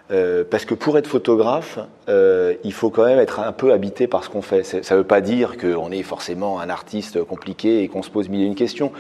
Euh, 0.10 0.46
parce 0.50 0.64
que 0.64 0.74
pour 0.74 0.98
être 0.98 1.08
photographe, 1.08 1.80
euh, 2.08 2.54
il 2.64 2.72
faut 2.72 2.90
quand 2.90 3.06
même 3.06 3.20
être 3.20 3.42
un 3.42 3.52
peu 3.52 3.74
habité 3.74 4.08
par 4.08 4.24
ce 4.24 4.30
qu'on 4.30 4.42
fait. 4.42 4.64
Ça 4.64 4.80
ne 4.96 5.00
veut 5.00 5.08
pas 5.08 5.20
dire 5.20 5.58
qu'on 5.58 5.92
est 5.92 6.04
forcément 6.04 6.62
un 6.62 6.70
artiste 6.70 7.22
compliqué 7.24 7.84
et 7.84 7.90
qu'on 7.90 8.04
se 8.04 8.10
pose 8.10 8.30
mille 8.30 8.42
et 8.44 8.46
une 8.46 8.56
questions, 8.56 8.94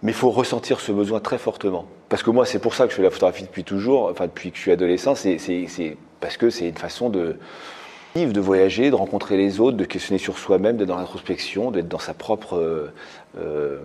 mais 0.00 0.12
il 0.12 0.14
faut 0.14 0.30
ressentir 0.30 0.80
ce 0.80 0.90
besoin 0.90 1.20
très 1.20 1.36
fortement. 1.36 1.84
Parce 2.08 2.22
que 2.22 2.30
moi, 2.30 2.46
c'est 2.46 2.58
pour 2.58 2.74
ça 2.74 2.84
que 2.84 2.90
je 2.90 2.96
fais 2.96 3.02
la 3.02 3.10
photographie 3.10 3.44
depuis 3.44 3.64
toujours, 3.64 4.08
enfin 4.10 4.24
depuis 4.24 4.50
que 4.50 4.56
je 4.56 4.62
suis 4.62 4.72
adolescent, 4.72 5.14
c'est 5.14 5.96
parce 6.20 6.38
que 6.38 6.48
c'est 6.48 6.68
une 6.68 6.78
façon 6.78 7.10
de, 7.10 7.36
de 8.14 8.40
voyager, 8.40 8.90
de 8.90 8.94
rencontrer 8.94 9.36
les 9.36 9.58
autres, 9.60 9.76
de 9.76 9.84
questionner 9.84 10.18
sur 10.18 10.38
soi-même, 10.38 10.76
d'être 10.76 10.88
dans 10.88 10.98
l'introspection, 10.98 11.70
d'être 11.70 11.88
dans 11.88 11.98
sa 11.98 12.12
propre 12.12 12.56
euh, 12.56 13.78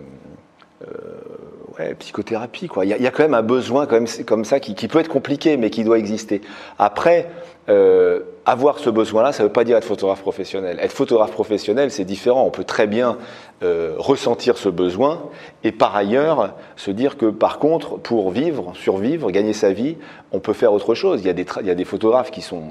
euh, 0.86 1.94
psychothérapie. 1.98 2.68
Il, 2.82 2.88
y 2.88 3.06
a, 3.06 3.10
quand 3.10 3.22
même 3.22 3.34
un 3.34 3.42
besoin 3.42 3.86
quand 3.86 3.94
même, 3.94 4.08
comme 4.26 4.44
ça 4.44 4.60
qui, 4.60 4.74
peut 4.88 4.98
être 4.98 5.08
compliqué, 5.08 5.56
mais 5.56 5.70
qui 5.70 5.82
doit 5.82 5.98
exister. 5.98 6.42
Après, 6.78 7.30
euh, 7.70 8.20
avoir 8.44 8.78
ce 8.78 8.90
besoin-là, 8.90 9.32
ça 9.32 9.42
ne 9.42 9.48
veut 9.48 9.52
pas 9.52 9.64
dire 9.64 9.76
être 9.78 9.84
photographe 9.84 10.20
professionnel. 10.20 10.78
Être 10.80 10.92
photographe 10.92 11.32
professionnel, 11.32 11.90
c'est 11.90 12.04
différent. 12.04 12.44
On 12.44 12.50
peut 12.50 12.64
très 12.64 12.86
bien 12.86 13.16
ressentir 13.60 14.56
ce 14.56 14.68
besoin 14.68 15.22
et 15.64 15.72
par 15.72 15.96
ailleurs 15.96 16.54
se 16.76 16.92
dire 16.92 17.16
que 17.16 17.26
par 17.26 17.58
contre, 17.58 17.98
pour 17.98 18.30
vivre, 18.30 18.72
survivre, 18.76 19.30
gagner 19.32 19.52
sa 19.52 19.72
vie, 19.72 19.96
on 20.32 20.38
peut 20.38 20.52
faire 20.52 20.72
autre 20.72 20.94
chose. 20.94 21.22
Il 21.22 21.26
y 21.26 21.70
a 21.70 21.74
des 21.74 21.84
photographes 21.84 22.30
qui 22.30 22.40
sont 22.40 22.62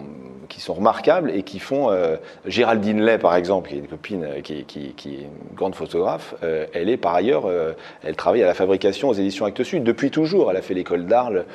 qui 0.47 0.61
sont 0.61 0.73
remarquables 0.73 1.31
et 1.31 1.43
qui 1.43 1.59
font. 1.59 1.89
Euh, 1.91 2.17
Géraldine 2.45 3.01
Lay, 3.01 3.17
par 3.17 3.35
exemple, 3.35 3.69
qui 3.69 3.75
est 3.75 3.79
une 3.79 3.87
copine, 3.87 4.23
euh, 4.23 4.41
qui, 4.41 4.53
est 4.53 5.05
une 5.05 5.55
grande 5.55 5.75
photographe, 5.75 6.35
euh, 6.43 6.65
elle 6.73 6.89
est 6.89 6.97
par 6.97 7.13
ailleurs, 7.15 7.45
euh, 7.45 7.73
elle 8.03 8.15
travaille 8.15 8.43
à 8.43 8.47
la 8.47 8.53
fabrication 8.53 9.09
aux 9.09 9.13
éditions 9.13 9.45
Actes 9.45 9.63
Sud 9.63 9.83
depuis 9.83 10.11
toujours. 10.11 10.51
Elle 10.51 10.57
a 10.57 10.61
fait 10.61 10.73
l'école 10.73 11.05
d'Arles. 11.05 11.45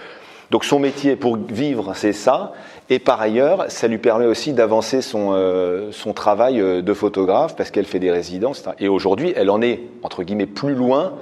Donc 0.53 0.67
son 0.67 0.79
métier 0.79 1.17
pour 1.17 1.39
vivre, 1.39 1.95
c'est 1.95 2.13
ça. 2.13 2.53
Et 2.91 2.99
par 2.99 3.23
ailleurs, 3.23 3.65
ça 3.69 3.89
lui 3.89 3.97
permet 3.97 4.27
aussi 4.27 4.53
d'avancer 4.53 5.01
son, 5.01 5.31
euh, 5.33 5.91
son 5.93 6.13
travail 6.13 6.61
euh, 6.61 6.83
de 6.83 6.93
photographe 6.93 7.57
parce 7.57 7.71
qu'elle 7.71 7.87
fait 7.87 7.99
des 7.99 8.11
résidences. 8.11 8.63
Et 8.79 8.87
aujourd'hui, 8.87 9.33
elle 9.35 9.49
en 9.49 9.63
est, 9.63 9.81
entre 10.03 10.23
guillemets, 10.25 10.45
plus 10.45 10.75
loin 10.75 11.15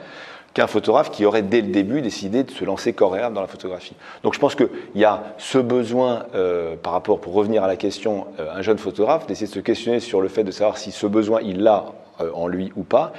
qu'un 0.54 0.66
photographe 0.66 1.10
qui 1.10 1.24
aurait 1.24 1.42
dès 1.42 1.60
le 1.60 1.68
début 1.68 2.02
décidé 2.02 2.42
de 2.42 2.50
se 2.50 2.64
lancer 2.64 2.92
corps 2.92 3.16
dans 3.30 3.40
la 3.40 3.46
photographie. 3.46 3.94
Donc 4.22 4.34
je 4.34 4.38
pense 4.38 4.54
qu'il 4.54 4.68
y 4.94 5.04
a 5.04 5.34
ce 5.38 5.58
besoin, 5.58 6.26
euh, 6.34 6.76
par 6.76 6.92
rapport, 6.92 7.20
pour 7.20 7.34
revenir 7.34 7.62
à 7.62 7.68
la 7.68 7.76
question, 7.76 8.26
un 8.38 8.62
jeune 8.62 8.78
photographe, 8.78 9.26
d'essayer 9.26 9.46
de 9.46 9.52
se 9.52 9.60
questionner 9.60 10.00
sur 10.00 10.20
le 10.20 10.28
fait 10.28 10.44
de 10.44 10.50
savoir 10.50 10.78
si 10.78 10.90
ce 10.90 11.06
besoin, 11.06 11.40
il 11.40 11.62
l'a 11.62 11.86
en 12.34 12.48
lui 12.48 12.72
ou 12.76 12.82
pas. 12.82 13.12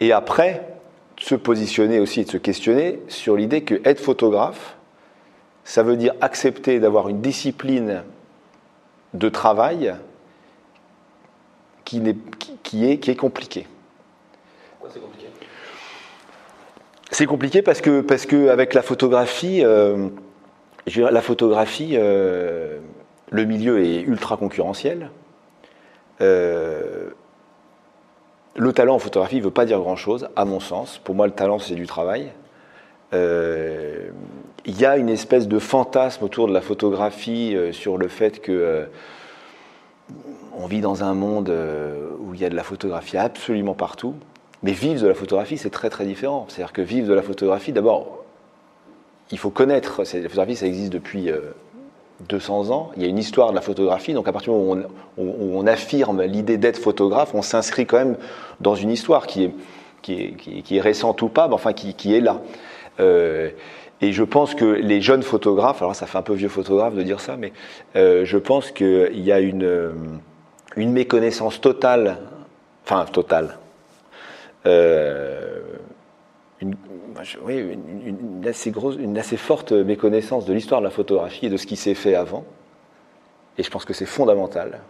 Et 0.00 0.12
après, 0.12 0.66
se 1.20 1.34
positionner 1.34 2.00
aussi 2.00 2.20
et 2.20 2.24
de 2.24 2.30
se 2.30 2.36
questionner 2.36 3.00
sur 3.08 3.36
l'idée 3.36 3.62
que 3.62 3.80
être 3.84 4.00
photographe, 4.00 4.76
ça 5.64 5.82
veut 5.82 5.96
dire 5.96 6.14
accepter 6.20 6.80
d'avoir 6.80 7.08
une 7.08 7.20
discipline 7.20 8.02
de 9.14 9.28
travail 9.28 9.94
qui, 11.84 11.98
est, 11.98 12.16
qui, 12.62 12.90
est, 12.90 12.98
qui 12.98 13.10
est 13.10 13.16
compliquée. 13.16 13.66
Pourquoi 14.72 14.90
c'est 14.92 15.00
compliqué? 15.00 15.26
C'est 17.12 17.26
compliqué 17.26 17.60
parce 17.60 17.82
que, 17.82 18.48
avec 18.48 18.72
la 18.72 18.80
photographie, 18.80 19.62
euh, 19.62 20.08
la 20.96 21.20
photographie, 21.20 21.90
euh, 21.92 22.78
le 23.30 23.44
milieu 23.44 23.84
est 23.84 24.00
ultra 24.00 24.38
concurrentiel. 24.38 25.10
Euh, 26.22 27.10
le 28.56 28.72
talent 28.72 28.94
en 28.94 28.98
photographie 28.98 29.36
ne 29.36 29.42
veut 29.42 29.50
pas 29.50 29.66
dire 29.66 29.78
grand-chose, 29.80 30.28
à 30.36 30.46
mon 30.46 30.58
sens. 30.58 31.02
Pour 31.04 31.14
moi, 31.14 31.26
le 31.26 31.34
talent, 31.34 31.58
c'est 31.58 31.74
du 31.74 31.86
travail. 31.86 32.32
Il 33.12 34.80
y 34.80 34.86
a 34.86 34.96
une 34.96 35.10
espèce 35.10 35.48
de 35.48 35.58
fantasme 35.58 36.24
autour 36.24 36.48
de 36.48 36.54
la 36.54 36.62
photographie 36.62 37.54
sur 37.72 37.98
le 37.98 38.08
fait 38.08 38.40
que 38.40 38.86
on 40.56 40.66
vit 40.66 40.80
dans 40.80 41.04
un 41.04 41.12
monde 41.12 41.52
où 42.20 42.32
il 42.32 42.40
y 42.40 42.46
a 42.46 42.48
de 42.48 42.56
la 42.56 42.62
photographie 42.62 43.18
absolument 43.18 43.74
partout. 43.74 44.14
Mais 44.62 44.72
vivre 44.72 45.02
de 45.02 45.08
la 45.08 45.14
photographie, 45.14 45.58
c'est 45.58 45.70
très 45.70 45.90
très 45.90 46.04
différent. 46.04 46.46
C'est-à-dire 46.48 46.72
que 46.72 46.82
vivre 46.82 47.08
de 47.08 47.14
la 47.14 47.22
photographie, 47.22 47.72
d'abord, 47.72 48.24
il 49.30 49.38
faut 49.38 49.50
connaître. 49.50 49.98
La 49.98 50.28
photographie, 50.28 50.56
ça 50.56 50.66
existe 50.66 50.92
depuis 50.92 51.30
200 52.28 52.70
ans. 52.70 52.92
Il 52.96 53.02
y 53.02 53.06
a 53.06 53.08
une 53.08 53.18
histoire 53.18 53.50
de 53.50 53.54
la 53.54 53.60
photographie. 53.60 54.14
Donc 54.14 54.28
à 54.28 54.32
partir 54.32 54.52
du 54.52 54.58
moment 54.58 54.86
où 55.18 55.58
on, 55.58 55.66
affirme 55.66 56.22
l'idée 56.22 56.56
d'être 56.56 56.78
photographe, 56.78 57.34
on 57.34 57.42
s'inscrit 57.42 57.86
quand 57.86 57.98
même 57.98 58.16
dans 58.60 58.74
une 58.74 58.90
histoire 58.90 59.26
qui 59.26 59.44
est, 59.44 59.54
qui 60.02 60.14
est, 60.14 60.62
qui 60.62 60.76
est, 60.76 60.80
récente 60.80 61.22
ou 61.22 61.28
pas, 61.28 61.48
mais 61.48 61.54
enfin 61.54 61.72
qui, 61.72 61.94
qui 61.94 62.14
est 62.14 62.20
là. 62.20 62.40
Euh, 63.00 63.50
et 64.00 64.12
je 64.12 64.24
pense 64.24 64.54
que 64.54 64.64
les 64.64 65.00
jeunes 65.00 65.22
photographes, 65.22 65.80
alors 65.80 65.94
ça 65.94 66.06
fait 66.06 66.18
un 66.18 66.22
peu 66.22 66.34
vieux 66.34 66.48
photographe 66.48 66.94
de 66.94 67.02
dire 67.02 67.20
ça, 67.20 67.36
mais 67.36 67.52
euh, 67.94 68.24
je 68.24 68.38
pense 68.38 68.72
qu'il 68.72 69.20
y 69.20 69.30
a 69.30 69.38
une, 69.38 69.64
euh, 69.64 69.92
une 70.76 70.92
méconnaissance 70.92 71.60
totale, 71.60 72.18
enfin 72.84 73.04
totale, 73.12 73.58
une, 74.64 76.76
oui, 77.42 77.58
une, 77.58 78.46
assez 78.46 78.70
grosse, 78.70 78.96
une 78.96 79.18
assez 79.18 79.36
forte 79.36 79.72
méconnaissance 79.72 80.44
de 80.44 80.52
l'histoire 80.52 80.80
de 80.80 80.86
la 80.86 80.90
photographie 80.90 81.46
et 81.46 81.50
de 81.50 81.56
ce 81.56 81.66
qui 81.66 81.76
s'est 81.76 81.94
fait 81.94 82.14
avant. 82.14 82.44
Et 83.58 83.62
je 83.62 83.70
pense 83.70 83.84
que 83.84 83.92
c'est 83.92 84.06
fondamental, 84.06 84.80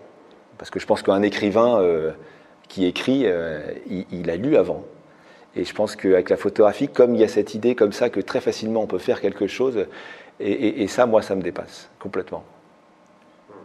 parce 0.59 0.71
que 0.71 0.79
je 0.79 0.87
pense 0.87 1.03
qu'un 1.03 1.23
écrivain 1.23 1.83
qui 2.69 2.87
écrit, 2.87 3.27
il, 3.89 4.31
a 4.31 4.37
lu 4.37 4.57
avant. 4.57 4.85
Et 5.57 5.65
je 5.65 5.75
pense 5.75 5.97
qu'avec 5.97 6.31
la 6.31 6.37
photographie, 6.37 6.89
comme 6.89 7.15
il 7.15 7.21
y 7.21 7.25
a 7.25 7.29
cette 7.29 7.55
idée 7.55 7.75
comme 7.75 7.93
ça 7.93 8.09
que 8.09 8.21
très 8.21 8.41
facilement 8.41 8.83
on 8.83 8.87
peut 8.87 8.99
faire 8.99 9.21
quelque 9.21 9.49
chose, 9.49 9.87
et, 10.41 10.87
ça, 10.89 11.07
moi, 11.07 11.23
ça 11.23 11.35
me 11.35 11.43
dépasse 11.43 11.91
complètement. 12.01 12.45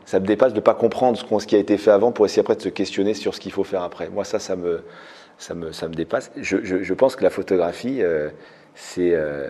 Ça 0.05 0.19
me 0.19 0.25
dépasse 0.25 0.53
de 0.53 0.59
ne 0.59 0.63
pas 0.63 0.73
comprendre 0.73 1.17
ce, 1.17 1.47
qui 1.47 1.55
a 1.55 1.59
été 1.59 1.77
fait 1.77 1.91
avant 1.91 2.11
pour 2.11 2.25
essayer 2.25 2.41
après 2.41 2.55
de 2.55 2.61
se 2.61 2.69
questionner 2.69 3.13
sur 3.13 3.33
ce 3.33 3.39
qu'il 3.39 3.51
faut 3.51 3.63
faire 3.63 3.81
après. 3.81 4.09
Moi, 4.09 4.23
ça, 4.23 4.39
ça 4.39 4.55
me, 4.55 4.83
ça 5.37 5.53
me, 5.53 5.71
ça 5.71 5.87
me 5.87 5.93
dépasse. 5.93 6.31
Je, 6.37 6.93
pense 6.93 7.15
que 7.15 7.23
la 7.23 7.29
photographie, 7.29 8.01
euh, 8.01 8.29
c'est 8.75 9.13
euh, 9.13 9.49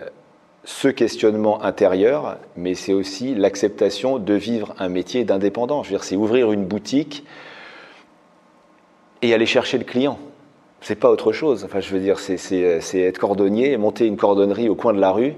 ce 0.64 0.88
questionnement 0.88 1.62
intérieur, 1.62 2.38
mais 2.56 2.74
c'est 2.74 2.92
aussi 2.92 3.34
l'acceptation 3.34 4.18
de 4.18 4.34
vivre 4.34 4.74
un 4.78 4.88
métier 4.88 5.24
d'indépendant. 5.24 5.82
Je 5.82 5.96
c'est 5.98 6.16
ouvrir 6.16 6.52
une 6.52 6.64
boutique 6.64 7.24
et 9.22 9.34
aller 9.34 9.46
chercher 9.46 9.78
le 9.78 9.84
client. 9.84 10.18
C'est 10.80 10.94
pas 10.94 11.10
autre 11.10 11.32
chose. 11.32 11.64
Enfin, 11.64 11.80
je 11.80 11.92
veux 11.92 12.00
dire, 12.00 12.20
c'est 12.20 13.00
être 13.00 13.18
cordonnier, 13.18 13.76
monter 13.76 14.06
une 14.06 14.16
cordonnerie 14.16 14.68
au 14.68 14.76
coin 14.76 14.92
de 14.92 15.00
la 15.00 15.10
rue 15.10 15.34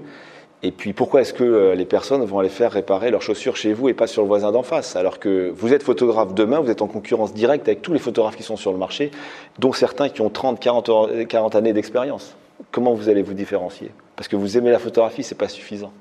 et 0.63 0.71
puis 0.71 0.93
pourquoi 0.93 1.21
est-ce 1.21 1.33
que 1.33 1.43
euh, 1.43 1.75
les 1.75 1.85
personnes 1.85 2.23
vont 2.23 2.39
aller 2.39 2.49
faire 2.49 2.71
réparer 2.71 3.09
leurs 3.09 3.23
chaussures 3.23 3.55
chez 3.55 3.73
vous 3.73 3.89
et 3.89 3.93
pas 3.93 4.05
sur 4.05 4.21
le 4.21 4.27
voisin 4.27 4.51
d'en 4.51 4.61
face? 4.61 4.95
Alors 4.95 5.19
que 5.19 5.51
vous 5.55 5.73
êtes 5.73 5.81
photographe 5.81 6.35
demain, 6.35 6.59
vous 6.59 6.69
êtes 6.69 6.83
en 6.83 6.87
concurrence 6.87 7.33
directe 7.33 7.67
avec 7.67 7.81
tous 7.81 7.93
les 7.93 7.99
photographes 7.99 8.35
qui 8.35 8.43
sont 8.43 8.57
sur 8.57 8.71
le 8.71 8.77
marché, 8.77 9.09
dont 9.57 9.73
certains 9.73 10.09
qui 10.09 10.21
ont 10.21 10.29
30, 10.29 10.59
40, 10.59 11.27
40 11.27 11.55
années 11.55 11.73
d'expérience. 11.73 12.35
Comment 12.71 12.93
vous 12.93 13.09
allez 13.09 13.23
vous 13.23 13.33
différencier? 13.33 13.91
Parce 14.15 14.27
que 14.27 14.35
vous 14.35 14.55
aimez 14.57 14.69
la 14.69 14.77
photographie, 14.77 15.23
c'est 15.23 15.35
pas 15.35 15.47
suffisant. 15.47 15.91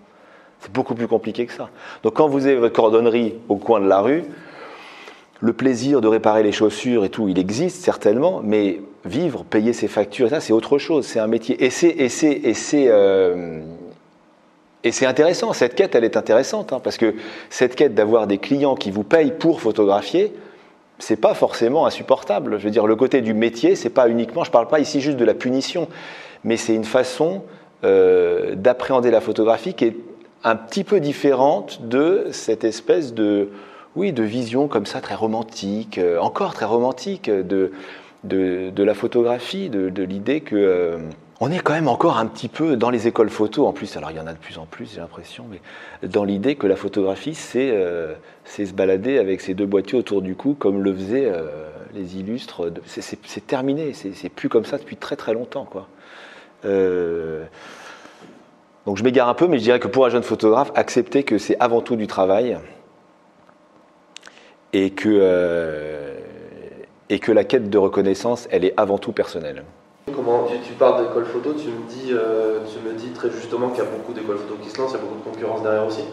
C'est 0.60 0.72
beaucoup 0.72 0.94
plus 0.94 1.08
compliqué 1.08 1.46
que 1.46 1.52
ça. 1.52 1.70
Donc 2.02 2.14
quand 2.14 2.28
vous 2.28 2.44
avez 2.46 2.56
votre 2.56 2.74
cordonnerie 2.74 3.34
au 3.48 3.56
coin 3.56 3.80
de 3.80 3.88
la 3.88 4.02
rue, 4.02 4.24
le 5.40 5.54
plaisir 5.54 6.02
de 6.02 6.08
réparer 6.08 6.42
les 6.42 6.52
chaussures 6.52 7.06
et 7.06 7.08
tout, 7.08 7.28
il 7.28 7.38
existe 7.38 7.82
certainement, 7.82 8.42
mais 8.44 8.82
vivre, 9.06 9.44
payer 9.44 9.72
ses 9.72 9.88
factures, 9.88 10.28
ça 10.28 10.40
c'est 10.40 10.52
autre 10.52 10.76
chose, 10.76 11.06
c'est 11.06 11.18
un 11.18 11.26
métier. 11.26 11.64
Et 11.64 11.70
c'est, 11.70 11.88
et 11.88 12.08
c'est, 12.10 12.84
euh, 12.88 13.60
et 14.82 14.92
c'est 14.92 15.06
intéressant, 15.06 15.52
cette 15.52 15.74
quête, 15.74 15.94
elle 15.94 16.04
est 16.04 16.16
intéressante, 16.16 16.72
hein, 16.72 16.80
parce 16.82 16.96
que 16.96 17.14
cette 17.50 17.74
quête 17.74 17.94
d'avoir 17.94 18.26
des 18.26 18.38
clients 18.38 18.74
qui 18.74 18.90
vous 18.90 19.04
payent 19.04 19.32
pour 19.32 19.60
photographier, 19.60 20.32
c'est 20.98 21.16
pas 21.16 21.34
forcément 21.34 21.86
insupportable. 21.86 22.58
Je 22.58 22.64
veux 22.64 22.70
dire, 22.70 22.86
le 22.86 22.96
côté 22.96 23.20
du 23.20 23.34
métier, 23.34 23.74
c'est 23.74 23.90
pas 23.90 24.08
uniquement, 24.08 24.44
je 24.44 24.50
parle 24.50 24.68
pas 24.68 24.80
ici 24.80 25.00
juste 25.00 25.18
de 25.18 25.24
la 25.24 25.34
punition, 25.34 25.88
mais 26.44 26.56
c'est 26.56 26.74
une 26.74 26.84
façon 26.84 27.42
euh, 27.84 28.54
d'appréhender 28.54 29.10
la 29.10 29.20
photographie 29.20 29.74
qui 29.74 29.86
est 29.86 29.96
un 30.44 30.56
petit 30.56 30.84
peu 30.84 31.00
différente 31.00 31.86
de 31.86 32.28
cette 32.30 32.64
espèce 32.64 33.12
de, 33.12 33.50
oui, 33.96 34.12
de 34.12 34.22
vision 34.22 34.68
comme 34.68 34.86
ça 34.86 35.02
très 35.02 35.14
romantique, 35.14 35.98
euh, 35.98 36.18
encore 36.18 36.54
très 36.54 36.66
romantique 36.66 37.28
de, 37.30 37.72
de, 38.24 38.70
de 38.70 38.82
la 38.82 38.94
photographie, 38.94 39.68
de, 39.68 39.90
de 39.90 40.02
l'idée 40.02 40.40
que 40.40 40.56
euh, 40.56 40.98
on 41.42 41.50
est 41.50 41.60
quand 41.60 41.72
même 41.72 41.88
encore 41.88 42.18
un 42.18 42.26
petit 42.26 42.48
peu 42.48 42.76
dans 42.76 42.90
les 42.90 43.08
écoles 43.08 43.30
photo, 43.30 43.66
en 43.66 43.72
plus, 43.72 43.96
alors 43.96 44.10
il 44.10 44.18
y 44.18 44.20
en 44.20 44.26
a 44.26 44.34
de 44.34 44.38
plus 44.38 44.58
en 44.58 44.66
plus, 44.66 44.92
j'ai 44.94 45.00
l'impression, 45.00 45.46
mais 45.50 45.60
dans 46.06 46.24
l'idée 46.24 46.54
que 46.54 46.66
la 46.66 46.76
photographie, 46.76 47.34
c'est 47.34 47.70
euh, 47.72 48.12
se 48.44 48.62
balader 48.74 49.18
avec 49.18 49.40
ses 49.40 49.54
deux 49.54 49.64
boîtiers 49.64 49.98
autour 49.98 50.20
du 50.20 50.36
cou, 50.36 50.54
comme 50.54 50.82
le 50.82 50.94
faisaient 50.94 51.32
euh, 51.32 51.70
les 51.94 52.18
illustres. 52.18 52.70
C'est 52.84 53.46
terminé, 53.46 53.94
c'est 53.94 54.28
plus 54.28 54.50
comme 54.50 54.66
ça 54.66 54.76
depuis 54.76 54.96
très 54.96 55.16
très 55.16 55.32
longtemps. 55.32 55.64
Quoi. 55.64 55.88
Euh, 56.66 57.44
donc 58.84 58.98
je 58.98 59.02
m'égare 59.02 59.30
un 59.30 59.34
peu, 59.34 59.46
mais 59.46 59.56
je 59.58 59.62
dirais 59.62 59.80
que 59.80 59.88
pour 59.88 60.04
un 60.04 60.10
jeune 60.10 60.22
photographe, 60.22 60.70
accepter 60.74 61.22
que 61.22 61.38
c'est 61.38 61.56
avant 61.58 61.80
tout 61.80 61.96
du 61.96 62.06
travail 62.06 62.58
et 64.74 64.90
que, 64.90 66.12
et 67.08 67.18
que 67.18 67.32
la 67.32 67.44
quête 67.44 67.70
de 67.70 67.78
reconnaissance, 67.78 68.46
elle 68.50 68.66
est 68.66 68.74
avant 68.76 68.98
tout 68.98 69.12
personnelle. 69.12 69.64
Comment 70.14 70.46
tu, 70.64 70.72
parles 70.74 71.06
d'école 71.06 71.26
photo, 71.26 71.52
tu 71.54 71.68
me 71.68 71.88
dis, 71.88 72.10
euh, 72.12 72.60
tu 72.66 72.86
me 72.86 72.94
dis 72.94 73.10
très 73.10 73.30
justement 73.30 73.68
qu'il 73.70 73.84
y 73.84 73.86
a 73.86 73.90
beaucoup 73.90 74.12
d'écoles 74.12 74.38
photo 74.38 74.56
qui 74.62 74.70
se 74.70 74.78
lancent, 74.78 74.92
il 74.92 74.96
y 74.96 74.98
a 74.98 75.02
beaucoup 75.02 75.18
de 75.18 75.34
concurrence 75.34 75.62
derrière 75.62 75.86
aussi. 75.86 76.04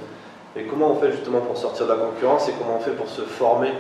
Et 0.56 0.64
comment 0.64 0.92
on 0.92 0.96
fait 0.96 1.12
justement 1.12 1.40
pour 1.42 1.58
sortir 1.58 1.86
de 1.86 1.92
la 1.92 1.98
concurrence 1.98 2.50
et 2.50 2.54
comment 2.58 2.78
on 2.78 2.80
fait 2.80 2.92
pour 2.92 3.08
se 3.08 3.22
former 3.22 3.72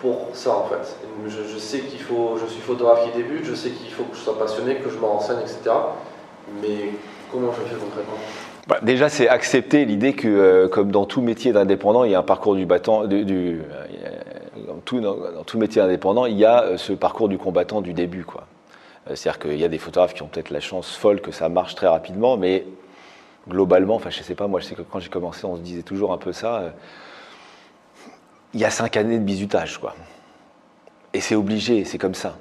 pour 0.00 0.28
ça 0.32 0.56
en 0.56 0.64
fait? 0.64 0.96
Je, 1.26 1.58
sais 1.58 1.80
qu'il 1.80 2.00
faut, 2.00 2.38
je 2.40 2.46
suis 2.46 2.60
photographe 2.60 3.04
qui 3.04 3.16
débute, 3.16 3.44
je 3.44 3.54
sais 3.54 3.70
qu'il 3.70 3.90
faut 3.92 4.04
que 4.04 4.16
je 4.16 4.20
sois 4.20 4.38
passionné, 4.38 4.76
que 4.76 4.90
je 4.90 4.98
me 4.98 5.04
renseigne, 5.04 5.40
etc. 5.40 5.70
Mais 6.62 6.90
comment 7.32 7.50
je 7.52 7.68
fais 7.68 7.76
concrètement? 7.76 8.18
Bah, 8.68 8.80
déjà, 8.82 9.08
c'est 9.08 9.28
accepter 9.28 9.86
l'idée 9.86 10.12
que, 10.12 10.28
euh, 10.28 10.68
comme 10.68 10.92
dans 10.92 11.06
tout 11.06 11.22
métier 11.22 11.52
d'indépendant, 11.52 12.04
il 12.04 12.10
y 12.10 12.14
a 12.14 12.18
un 12.18 12.22
parcours 12.22 12.54
du 12.54 12.66
battant, 12.66 13.06
du, 13.06 13.24
dans, 13.24 13.62
dans, 15.00 15.44
tout 15.44 15.58
métier 15.58 15.82
indépendant, 15.82 16.26
il 16.26 16.36
y 16.36 16.44
a 16.44 16.62
euh, 16.62 16.76
ce 16.76 16.92
parcours 16.92 17.28
du 17.28 17.38
combattant 17.38 17.80
du 17.80 17.92
début. 17.92 18.26
Euh, 18.28 19.14
c'est-à-dire 19.14 19.38
qu'il 19.38 19.58
y 19.58 19.64
a 19.64 19.68
des 19.68 19.78
photographes 19.78 20.14
qui 20.14 20.22
ont 20.22 20.28
peut-être 20.28 20.50
la 20.50 20.60
chance 20.60 20.94
folle 20.96 21.20
que 21.20 21.32
ça 21.32 21.48
marche 21.48 21.74
très 21.74 21.86
rapidement, 21.86 22.36
mais 22.36 22.64
globalement, 23.48 23.94
enfin, 23.94 24.10
je 24.10 24.22
sais 24.22 24.34
pas, 24.34 24.46
moi, 24.46 24.60
je 24.60 24.66
sais 24.66 24.74
que 24.74 24.82
quand 24.82 25.00
j'ai 25.00 25.08
commencé, 25.08 25.44
on 25.44 25.56
se 25.56 25.62
disait 25.62 25.82
toujours 25.82 26.12
un 26.12 26.18
peu 26.18 26.32
ça. 26.32 26.74
il 28.54 28.60
y 28.60 28.64
a 28.64 28.70
cinq 28.70 28.96
années 28.96 29.18
de 29.18 29.24
bizutage, 29.24 29.78
quoi. 29.78 29.94
Et 31.14 31.20
c'est 31.20 31.34
obligé, 31.34 31.84
c'est 31.84 31.98
comme 31.98 32.14
ça. 32.14 32.36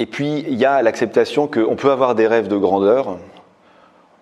Et 0.00 0.06
puis, 0.06 0.44
il 0.48 0.54
y 0.54 0.64
a 0.64 0.82
l'acceptation 0.82 1.46
qu'on 1.46 1.76
peut 1.76 1.90
avoir 1.90 2.14
des 2.14 2.26
rêves 2.26 2.48
de 2.48 2.56
grandeur, 2.56 3.18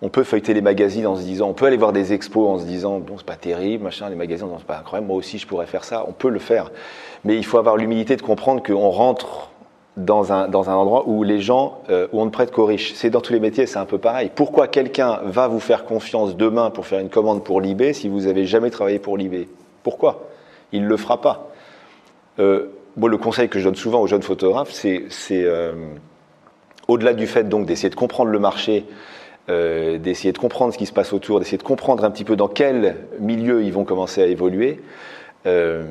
on 0.01 0.09
peut 0.09 0.23
feuilleter 0.23 0.53
les 0.53 0.61
magazines 0.61 1.05
en 1.07 1.15
se 1.15 1.21
disant, 1.21 1.49
on 1.49 1.53
peut 1.53 1.65
aller 1.65 1.77
voir 1.77 1.91
des 1.91 2.13
expos 2.13 2.47
en 2.47 2.59
se 2.59 2.65
disant, 2.65 2.99
bon, 2.99 3.17
c'est 3.17 3.25
pas 3.25 3.35
terrible, 3.35 3.83
machin, 3.83 4.09
les 4.09 4.15
magazines, 4.15 4.47
c'est 4.57 4.65
pas 4.65 4.77
incroyable, 4.77 5.07
moi 5.07 5.17
aussi 5.17 5.37
je 5.37 5.47
pourrais 5.47 5.65
faire 5.65 5.83
ça, 5.83 6.05
on 6.07 6.13
peut 6.13 6.29
le 6.29 6.39
faire. 6.39 6.71
Mais 7.25 7.35
il 7.35 7.45
faut 7.45 7.57
avoir 7.57 7.75
l'humilité 7.75 8.15
de 8.15 8.21
comprendre 8.21 8.63
qu'on 8.63 8.89
rentre 8.89 9.49
dans 9.97 10.31
un, 10.31 10.47
dans 10.47 10.69
un 10.69 10.73
endroit 10.73 11.03
où 11.07 11.23
les 11.23 11.41
gens, 11.41 11.81
euh, 11.89 12.07
où 12.13 12.21
on 12.21 12.25
ne 12.25 12.29
prête 12.29 12.51
qu'aux 12.51 12.65
riches. 12.65 12.93
C'est 12.93 13.09
dans 13.09 13.21
tous 13.21 13.33
les 13.33 13.39
métiers, 13.39 13.65
c'est 13.65 13.79
un 13.79 13.85
peu 13.85 13.97
pareil. 13.97 14.31
Pourquoi 14.33 14.67
quelqu'un 14.67 15.19
va 15.25 15.47
vous 15.47 15.59
faire 15.59 15.85
confiance 15.85 16.35
demain 16.37 16.69
pour 16.69 16.85
faire 16.85 16.99
une 16.99 17.09
commande 17.09 17.43
pour 17.43 17.59
l'IB 17.59 17.93
si 17.93 18.07
vous 18.07 18.21
n'avez 18.21 18.45
jamais 18.45 18.69
travaillé 18.69 18.99
pour 18.99 19.17
l'IB 19.17 19.47
Pourquoi? 19.83 20.27
Il 20.71 20.83
ne 20.83 20.87
le 20.87 20.97
fera 20.97 21.19
pas. 21.19 21.49
Euh, 22.39 22.67
le 23.01 23.17
conseil 23.17 23.49
que 23.49 23.59
je 23.59 23.65
donne 23.65 23.75
souvent 23.75 24.01
aux 24.01 24.07
jeunes 24.07 24.21
photographes, 24.21 24.71
c'est 24.71 25.09
euh, 25.31 25.73
au-delà 26.87 27.13
du 27.13 27.27
fait 27.27 27.43
donc 27.47 27.65
d'essayer 27.65 27.89
de 27.89 27.95
comprendre 27.95 28.31
le 28.31 28.39
marché, 28.39 28.85
euh, 29.49 29.97
d'essayer 29.97 30.31
de 30.31 30.37
comprendre 30.37 30.73
ce 30.73 30.77
qui 30.77 30.85
se 30.85 30.93
passe 30.93 31.13
autour, 31.13 31.39
d'essayer 31.39 31.57
de 31.57 31.63
comprendre 31.63 32.03
un 32.03 32.11
petit 32.11 32.23
peu 32.23 32.35
dans 32.35 32.47
quel 32.47 32.95
milieu 33.19 33.63
ils 33.63 33.73
vont 33.73 33.83
commencer 33.83 34.21
à 34.21 34.25
évoluer, 34.25 34.79
euh, 35.45 35.83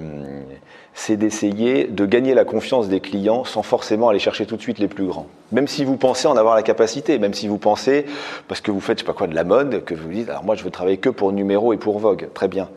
c'est 0.94 1.16
d'essayer 1.16 1.84
de 1.84 2.06
gagner 2.06 2.34
la 2.34 2.44
confiance 2.44 2.88
des 2.88 3.00
clients 3.00 3.44
sans 3.44 3.62
forcément 3.62 4.08
aller 4.08 4.18
chercher 4.18 4.46
tout 4.46 4.56
de 4.56 4.60
suite 4.60 4.78
les 4.78 4.88
plus 4.88 5.06
grands. 5.06 5.26
Même 5.52 5.68
si 5.68 5.84
vous 5.84 5.96
pensez 5.96 6.28
en 6.28 6.36
avoir 6.36 6.54
la 6.54 6.62
capacité, 6.62 7.18
même 7.18 7.34
si 7.34 7.48
vous 7.48 7.58
pensez, 7.58 8.04
parce 8.48 8.60
que 8.60 8.70
vous 8.70 8.80
faites, 8.80 8.98
je 8.98 9.04
sais 9.04 9.06
pas 9.06 9.12
quoi, 9.12 9.26
de 9.26 9.34
la 9.34 9.44
mode, 9.44 9.84
que 9.84 9.94
vous 9.94 10.08
dites, 10.08 10.28
alors 10.28 10.44
moi 10.44 10.54
je 10.54 10.64
veux 10.64 10.70
travailler 10.70 10.98
que 10.98 11.08
pour 11.08 11.32
Numéro 11.32 11.72
et 11.72 11.76
pour 11.76 11.98
Vogue, 11.98 12.28
très 12.34 12.48
bien. 12.48 12.68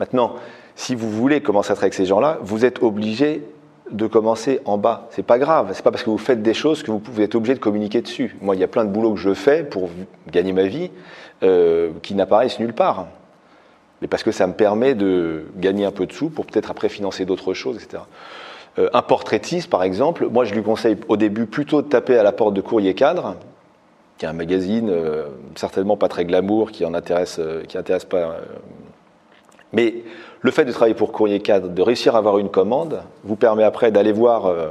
Maintenant, 0.00 0.34
si 0.76 0.94
vous 0.94 1.10
voulez 1.10 1.40
commencer 1.40 1.70
à 1.70 1.74
travailler 1.74 1.88
avec 1.88 1.94
ces 1.94 2.06
gens-là, 2.06 2.38
vous 2.42 2.64
êtes 2.64 2.82
obligé 2.82 3.42
de 3.90 4.06
commencer 4.06 4.60
en 4.64 4.78
bas. 4.78 5.08
C'est 5.10 5.24
pas 5.24 5.38
grave. 5.38 5.70
C'est 5.74 5.82
pas 5.82 5.90
parce 5.90 6.02
que 6.02 6.10
vous 6.10 6.18
faites 6.18 6.42
des 6.42 6.54
choses 6.54 6.82
que 6.82 6.90
vous, 6.90 6.98
pouvez 6.98 7.24
être 7.24 7.34
obligé 7.34 7.54
de 7.54 7.60
communiquer 7.60 8.00
dessus. 8.00 8.36
Moi, 8.40 8.56
il 8.56 8.60
y 8.60 8.64
a 8.64 8.68
plein 8.68 8.84
de 8.84 8.90
boulots 8.90 9.14
que 9.14 9.20
je 9.20 9.34
fais 9.34 9.62
pour 9.62 9.90
gagner 10.30 10.52
ma 10.52 10.64
vie 10.64 10.90
euh, 11.42 11.90
qui 12.02 12.14
n'apparaissent 12.14 12.58
nulle 12.58 12.72
part. 12.72 13.06
Mais 14.00 14.08
parce 14.08 14.22
que 14.22 14.32
ça 14.32 14.46
me 14.46 14.54
permet 14.54 14.94
de 14.94 15.46
gagner 15.56 15.84
un 15.84 15.90
peu 15.90 16.06
de 16.06 16.12
sous 16.12 16.30
pour 16.30 16.46
peut-être 16.46 16.70
après 16.70 16.88
financer 16.88 17.24
d'autres 17.24 17.54
choses, 17.54 17.76
etc. 17.76 18.02
Euh, 18.78 18.88
un 18.92 19.02
portraitiste, 19.02 19.70
par 19.70 19.82
exemple, 19.82 20.28
moi 20.28 20.44
je 20.44 20.54
lui 20.54 20.62
conseille 20.62 20.96
au 21.08 21.16
début 21.16 21.46
plutôt 21.46 21.80
de 21.80 21.88
taper 21.88 22.18
à 22.18 22.22
la 22.22 22.32
porte 22.32 22.54
de 22.54 22.60
Courrier 22.60 22.94
Cadre, 22.94 23.36
qui 24.18 24.24
est 24.24 24.28
un 24.28 24.32
magazine 24.32 24.90
euh, 24.90 25.26
certainement 25.54 25.96
pas 25.96 26.08
très 26.08 26.24
glamour, 26.24 26.72
qui 26.72 26.84
en 26.84 26.92
intéresse, 26.94 27.40
qui 27.68 27.78
intéresse 27.78 28.04
pas. 28.04 28.38
Mais 29.72 30.04
le 30.40 30.50
fait 30.50 30.64
de 30.64 30.72
travailler 30.72 30.94
pour 30.94 31.12
Courrier 31.12 31.40
Cadre, 31.40 31.68
de 31.68 31.82
réussir 31.82 32.14
à 32.14 32.18
avoir 32.18 32.38
une 32.38 32.50
commande, 32.50 33.02
vous 33.24 33.36
permet 33.36 33.64
après 33.64 33.90
d'aller 33.90 34.12
voir, 34.12 34.46
euh, 34.46 34.68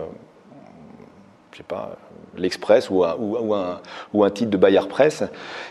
je 1.51 1.57
sais 1.57 1.63
pas, 1.63 1.97
l'Express 2.37 2.89
ou 2.89 3.03
un, 3.03 3.15
ou, 3.17 3.53
un, 3.53 3.79
ou 4.13 4.23
un, 4.23 4.29
titre 4.29 4.49
de 4.51 4.57
Bayard 4.57 4.87
Presse 4.87 5.23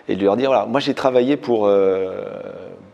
et 0.09 0.17
de 0.17 0.25
leur 0.25 0.37
dire 0.37 0.51
voilà, 0.51 0.67
moi 0.67 0.81
j'ai 0.81 0.95
travaillé 0.95 1.37
pour, 1.37 1.67
euh, 1.67 2.25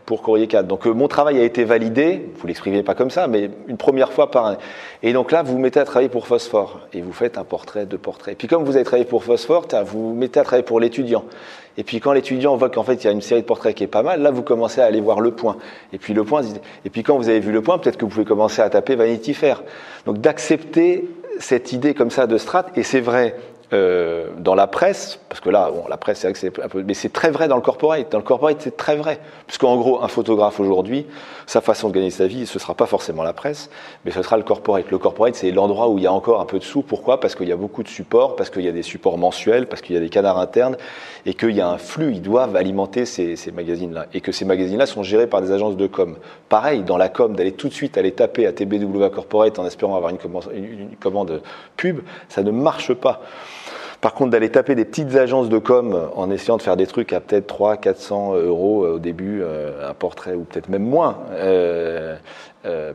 pour 0.09 0.23
Courrier 0.23 0.47
4. 0.47 0.65
Donc 0.65 0.87
euh, 0.87 0.91
mon 0.91 1.07
travail 1.07 1.39
a 1.39 1.43
été 1.43 1.63
validé, 1.63 2.31
vous 2.35 2.47
l'exprimez 2.47 2.81
pas 2.81 2.95
comme 2.95 3.11
ça, 3.11 3.27
mais 3.27 3.51
une 3.67 3.77
première 3.77 4.11
fois 4.11 4.31
par 4.31 4.47
un. 4.47 4.57
Et 5.03 5.13
donc 5.13 5.31
là, 5.31 5.43
vous 5.43 5.51
vous 5.51 5.59
mettez 5.59 5.79
à 5.79 5.85
travailler 5.85 6.09
pour 6.09 6.25
Phosphore 6.25 6.79
et 6.93 7.01
vous 7.01 7.13
faites 7.13 7.37
un 7.37 7.43
portrait, 7.43 7.85
de 7.85 7.95
portrait. 7.95 8.31
Et 8.31 8.35
puis 8.35 8.47
comme 8.47 8.63
vous 8.63 8.75
avez 8.75 8.83
travaillé 8.83 9.05
pour 9.05 9.23
Phosphore, 9.23 9.67
vous 9.85 10.09
vous 10.09 10.15
mettez 10.15 10.39
à 10.39 10.43
travailler 10.43 10.65
pour 10.65 10.79
l'étudiant. 10.79 11.25
Et 11.77 11.83
puis 11.83 11.99
quand 11.99 12.11
l'étudiant 12.11 12.57
voit 12.57 12.71
qu'en 12.71 12.81
fait 12.81 12.95
il 12.95 13.05
y 13.05 13.07
a 13.07 13.11
une 13.11 13.21
série 13.21 13.41
de 13.41 13.45
portraits 13.45 13.75
qui 13.75 13.83
est 13.83 13.87
pas 13.87 14.01
mal, 14.01 14.23
là 14.23 14.31
vous 14.31 14.41
commencez 14.41 14.81
à 14.81 14.85
aller 14.85 14.99
voir 14.99 15.21
le 15.21 15.29
point. 15.29 15.57
Et 15.93 15.99
puis 15.99 16.15
le 16.15 16.23
point, 16.23 16.41
et 16.85 16.89
puis 16.89 17.03
quand 17.03 17.15
vous 17.15 17.29
avez 17.29 17.39
vu 17.39 17.51
le 17.51 17.61
point, 17.61 17.77
peut-être 17.77 17.97
que 17.97 18.05
vous 18.05 18.11
pouvez 18.11 18.25
commencer 18.25 18.63
à 18.63 18.69
taper 18.71 18.95
Vanity 18.95 19.35
Fair. 19.35 19.61
Donc 20.07 20.17
d'accepter 20.17 21.07
cette 21.37 21.71
idée 21.71 21.93
comme 21.93 22.09
ça 22.09 22.25
de 22.25 22.39
strat, 22.39 22.65
et 22.75 22.81
c'est 22.81 22.99
vrai 22.99 23.35
euh, 23.71 24.29
dans 24.37 24.55
la 24.55 24.65
presse, 24.65 25.19
parce 25.29 25.41
que 25.41 25.49
là, 25.51 25.69
bon, 25.71 25.83
la 25.87 25.97
presse, 25.97 26.19
c'est 26.19 26.27
vrai 26.27 26.33
que 26.33 26.39
c'est 26.39 26.59
un 26.59 26.67
peu, 26.67 26.81
mais 26.81 26.95
c'est 26.95 27.13
très 27.13 27.29
vrai 27.29 27.47
dans 27.47 27.55
le 27.55 27.61
corporate. 27.61 28.11
Dans 28.11 28.17
le 28.17 28.23
corporate, 28.23 28.57
c'est 28.59 28.75
très 28.75 28.95
vrai. 28.95 29.19
Puisqu'en 29.45 29.77
gros, 29.77 30.01
un 30.01 30.07
photographe 30.07 30.59
aujourd'hui, 30.59 31.05
sa 31.45 31.61
façon 31.61 31.89
de 31.89 31.93
gagner 31.93 32.09
sa 32.09 32.25
vie, 32.25 32.47
ce 32.47 32.57
ne 32.57 32.59
sera 32.59 32.73
pas 32.73 32.87
forcément 32.87 33.21
la 33.21 33.33
presse, 33.33 33.69
mais 34.05 34.11
ce 34.11 34.23
sera 34.23 34.37
le 34.37 34.43
corporate. 34.43 34.89
Le 34.89 34.97
corporate, 34.97 35.35
c'est 35.35 35.51
l'endroit 35.51 35.87
où 35.89 35.99
il 35.99 36.03
y 36.03 36.07
a 36.07 36.13
encore 36.13 36.41
un 36.41 36.45
peu 36.45 36.57
de 36.57 36.63
sous. 36.63 36.81
Pourquoi? 36.81 37.19
Parce 37.19 37.35
qu'il 37.35 37.47
y 37.47 37.51
a 37.51 37.55
beaucoup 37.55 37.83
de 37.83 37.87
supports, 37.87 38.35
parce 38.35 38.49
qu'il 38.49 38.63
y 38.63 38.67
a 38.67 38.71
des 38.71 38.81
supports 38.81 39.19
mensuels, 39.19 39.67
parce 39.67 39.83
qu'il 39.83 39.93
y 39.93 39.97
a 39.97 40.01
des 40.01 40.09
canards 40.09 40.39
internes, 40.39 40.75
et 41.27 41.35
qu'il 41.35 41.51
y 41.51 41.61
a 41.61 41.69
un 41.69 41.77
flux. 41.77 42.13
Ils 42.13 42.21
doivent 42.23 42.55
alimenter 42.55 43.05
ces, 43.05 43.35
ces 43.35 43.51
magazines-là. 43.51 44.07
Et 44.15 44.21
que 44.21 44.31
ces 44.31 44.45
magazines-là 44.45 44.87
sont 44.87 45.03
gérés 45.03 45.27
par 45.27 45.43
des 45.43 45.51
agences 45.51 45.77
de 45.77 45.85
com. 45.85 46.17
Pareil, 46.49 46.81
dans 46.81 46.97
la 46.97 47.09
com, 47.09 47.35
d'aller 47.35 47.51
tout 47.51 47.67
de 47.67 47.73
suite 47.73 47.99
aller 47.99 48.13
taper 48.13 48.47
à 48.47 48.51
TBW 48.51 49.09
Corporate 49.13 49.59
en 49.59 49.65
espérant 49.67 49.95
avoir 49.95 50.11
une 50.11 50.17
commande, 50.17 50.49
une 50.55 50.95
commande 50.99 51.41
pub, 51.77 51.99
ça 52.29 52.41
ne 52.41 52.49
marche 52.49 52.93
pas. 52.95 53.21
Par 54.01 54.13
contre, 54.13 54.31
d'aller 54.31 54.49
taper 54.49 54.75
des 54.75 54.85
petites 54.85 55.15
agences 55.15 55.49
de 55.49 55.57
com 55.57 56.09
en 56.15 56.31
essayant 56.31 56.55
de 56.55 56.61
faire 56.61 56.77
des 56.77 56.87
trucs 56.87 57.11
à 57.11 57.19
peut-être 57.19 57.47
300, 57.47 57.81
400 57.81 58.35
euros 58.35 58.85
euh, 58.85 58.93
au 58.93 58.99
début, 58.99 59.41
euh, 59.41 59.89
un 59.89 59.93
portrait 59.93 60.35
ou 60.35 60.43
peut-être 60.43 60.69
même 60.69 60.85
moins, 60.85 61.17
euh, 61.33 62.15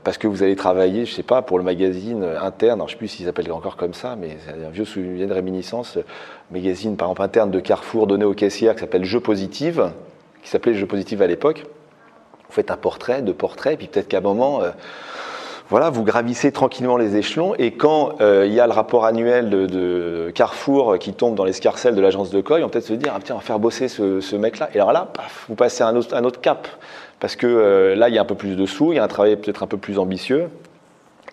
parce 0.02 0.16
que 0.16 0.26
vous 0.26 0.42
allez 0.42 0.56
travailler, 0.56 1.04
je 1.04 1.12
sais 1.14 1.22
pas, 1.22 1.42
pour 1.42 1.58
le 1.58 1.64
magazine 1.64 2.24
interne, 2.40 2.80
alors 2.80 2.88
je 2.88 2.92
sais 2.92 2.98
plus 2.98 3.08
s'il 3.08 3.26
s'appelle 3.26 3.50
encore 3.52 3.76
comme 3.76 3.92
ça, 3.92 4.16
mais 4.16 4.36
c'est 4.46 4.64
un 4.64 4.70
vieux 4.70 4.84
souvenir 4.84 5.26
de 5.26 5.32
réminiscence, 5.32 5.98
magazine 6.50 6.96
par 6.96 7.08
exemple 7.08 7.22
interne 7.22 7.50
de 7.50 7.60
Carrefour 7.60 8.06
donné 8.06 8.24
aux 8.24 8.34
caissières 8.34 8.74
qui 8.74 8.80
s'appelle 8.80 9.04
Jeux 9.04 9.20
Positive, 9.20 9.90
qui 10.42 10.48
s'appelait 10.48 10.74
Jeux 10.74 10.86
Positive 10.86 11.22
à 11.22 11.26
l'époque. 11.26 11.66
Vous 12.48 12.54
faites 12.54 12.70
un 12.70 12.76
portrait, 12.76 13.20
deux 13.22 13.34
portraits, 13.34 13.76
puis 13.78 13.88
peut-être 13.88 14.08
qu'à 14.08 14.18
un 14.18 14.22
moment 14.22 14.60
voilà, 15.70 15.88
vous 15.88 16.04
gravissez 16.04 16.52
tranquillement 16.52 16.96
les 16.98 17.16
échelons 17.16 17.54
et 17.58 17.72
quand 17.72 18.20
euh, 18.20 18.44
il 18.46 18.52
y 18.52 18.60
a 18.60 18.66
le 18.66 18.72
rapport 18.72 19.06
annuel 19.06 19.48
de, 19.48 20.30
Carrefour 20.34 20.98
qui 20.98 21.12
tombe 21.12 21.34
dans 21.34 21.44
l'escarcelle 21.44 21.94
de 21.94 22.00
l'agence 22.00 22.30
de 22.30 22.40
Coy, 22.40 22.62
on 22.62 22.66
peut 22.66 22.72
peut-être 22.72 22.86
se 22.86 22.92
dire 22.92 23.12
ah, 23.16 23.20
tiens, 23.22 23.36
on 23.36 23.38
va 23.38 23.44
faire 23.44 23.58
bosser 23.58 23.88
ce, 23.88 24.36
mec-là. 24.36 24.68
Et 24.74 24.76
alors 24.76 24.92
là, 24.92 25.12
vous 25.48 25.54
passez 25.54 25.82
à 25.82 25.88
un 25.88 25.96
autre, 25.96 26.14
un 26.14 26.24
autre 26.24 26.40
cap 26.40 26.68
parce 27.20 27.36
que 27.36 27.46
euh, 27.46 27.94
là, 27.94 28.08
il 28.08 28.14
y 28.14 28.18
a 28.18 28.20
un 28.20 28.26
peu 28.26 28.34
plus 28.34 28.56
de 28.56 28.66
sous, 28.66 28.92
il 28.92 28.96
y 28.96 28.98
a 28.98 29.04
un 29.04 29.08
travail 29.08 29.36
peut-être 29.36 29.62
un 29.62 29.66
peu 29.66 29.78
plus 29.78 29.98
ambitieux. 29.98 30.48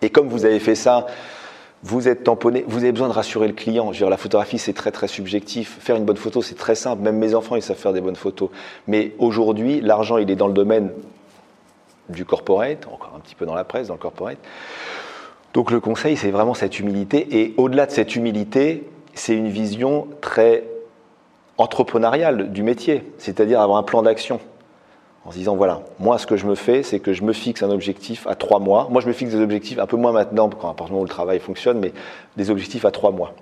Et 0.02 0.10
comme 0.10 0.30
vous 0.30 0.46
avez 0.46 0.60
fait 0.60 0.76
ça, 0.76 1.08
vous 1.84 2.08
êtes 2.08 2.24
tamponné, 2.24 2.64
vous 2.68 2.80
avez 2.80 2.92
besoin 2.92 3.08
de 3.08 3.14
rassurer 3.14 3.48
le 3.48 3.54
client. 3.54 3.88
Je 3.88 4.00
veux 4.00 4.06
dire, 4.06 4.10
la 4.10 4.18
photographie, 4.18 4.60
c'est 4.60 4.74
très 4.74 4.92
très 4.92 5.08
subjectif. 5.08 5.78
Faire 5.80 5.96
une 5.96 6.06
bonne 6.06 6.18
photo, 6.18 6.42
c'est 6.42 6.56
très 6.56 6.76
simple. 6.76 7.02
Même 7.02 7.18
mes 7.18 7.36
enfants, 7.36 7.56
ils 7.56 7.62
savent 7.62 7.78
faire 7.78 7.94
des 7.94 8.02
bonnes 8.02 8.16
photos. 8.16 8.50
Mais 8.88 9.14
aujourd'hui, 9.20 9.82
l'argent, 9.82 10.18
il 10.18 10.30
est 10.30 10.36
dans 10.36 10.48
le 10.48 10.54
domaine 10.54 10.92
du 12.10 12.26
corporate, 12.26 12.88
encore 12.88 13.14
un 13.16 13.20
petit 13.20 13.36
peu 13.36 13.46
dans 13.46 13.56
la 13.56 13.64
presse, 13.64 13.88
dans 13.88 13.96
le 13.96 14.00
corporate. 14.00 14.38
Donc 15.54 15.72
le 15.72 15.80
conseil, 15.80 16.18
c'est 16.18 16.32
vraiment 16.32 16.54
cette 16.54 16.80
humilité. 16.80 17.40
Et 17.42 17.54
au-delà 17.58 17.86
de 17.86 17.92
cette 17.92 18.16
humilité, 18.16 18.90
c'est 19.14 19.36
une 19.36 19.50
vision 19.50 20.08
très 20.22 20.64
entrepreneuriale 21.58 22.52
du 22.52 22.64
métier, 22.64 23.04
c'est-à-dire 23.18 23.62
avoir 23.62 23.78
un 23.78 23.84
plan 23.84 24.02
d'action. 24.02 24.40
En 25.24 25.32
se 25.32 25.38
disant, 25.38 25.56
voilà, 25.56 25.82
moi, 26.00 26.18
ce 26.18 26.26
que 26.26 26.36
je 26.36 26.48
me 26.48 26.56
fais, 26.56 26.82
c'est 26.82 27.00
que 27.00 27.14
je 27.14 27.24
me 27.24 27.32
fixe 27.32 27.62
un 27.62 27.70
objectif 27.70 28.26
à 28.26 28.34
trois 28.34 28.60
mois. 28.60 28.88
Moi, 28.90 29.02
je 29.02 29.08
me 29.08 29.14
fixe 29.14 29.32
des 29.32 29.40
objectifs 29.40 29.78
un 29.78 29.86
peu 29.86 29.98
moins 29.98 30.12
maintenant, 30.12 30.50
quand 30.50 30.70
à 30.70 30.74
partir 30.74 30.98
où 30.98 31.04
le 31.04 31.10
travail 31.10 31.40
fonctionne, 31.40 31.80
mais 31.80 31.94
des 32.38 32.50
objectifs 32.50 32.86
à 32.86 32.92
trois 32.92 33.12
mois. 33.12 33.36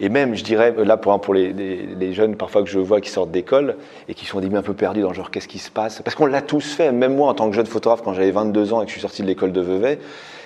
Et 0.00 0.08
même, 0.08 0.34
je 0.34 0.44
dirais, 0.44 0.74
là, 0.84 0.96
pour, 0.96 1.20
pour 1.20 1.34
les, 1.34 1.52
les, 1.52 2.12
jeunes, 2.12 2.36
parfois 2.36 2.62
que 2.62 2.68
je 2.68 2.78
vois 2.78 3.00
qui 3.00 3.10
sortent 3.10 3.30
d'école 3.30 3.76
et 4.08 4.14
qui 4.14 4.26
sont 4.26 4.40
des 4.40 4.52
un 4.54 4.62
peu 4.62 4.74
perdus 4.74 5.00
dans 5.00 5.08
le 5.08 5.14
genre 5.14 5.30
qu'est-ce 5.30 5.48
qui 5.48 5.58
se 5.58 5.70
passe? 5.70 6.02
Parce 6.02 6.14
qu'on 6.14 6.26
l'a 6.26 6.42
tous 6.42 6.74
fait, 6.74 6.92
même 6.92 7.14
moi 7.14 7.28
en 7.28 7.34
tant 7.34 7.48
que 7.48 7.56
jeune 7.56 7.66
photographe, 7.66 8.02
quand 8.02 8.12
j'avais 8.12 8.30
22 8.30 8.72
ans 8.72 8.82
et 8.82 8.84
que 8.84 8.90
je 8.90 8.94
suis 8.94 9.00
sorti 9.00 9.22
de 9.22 9.26
l'école 9.26 9.52
de 9.52 9.60
Vevey, 9.60 9.98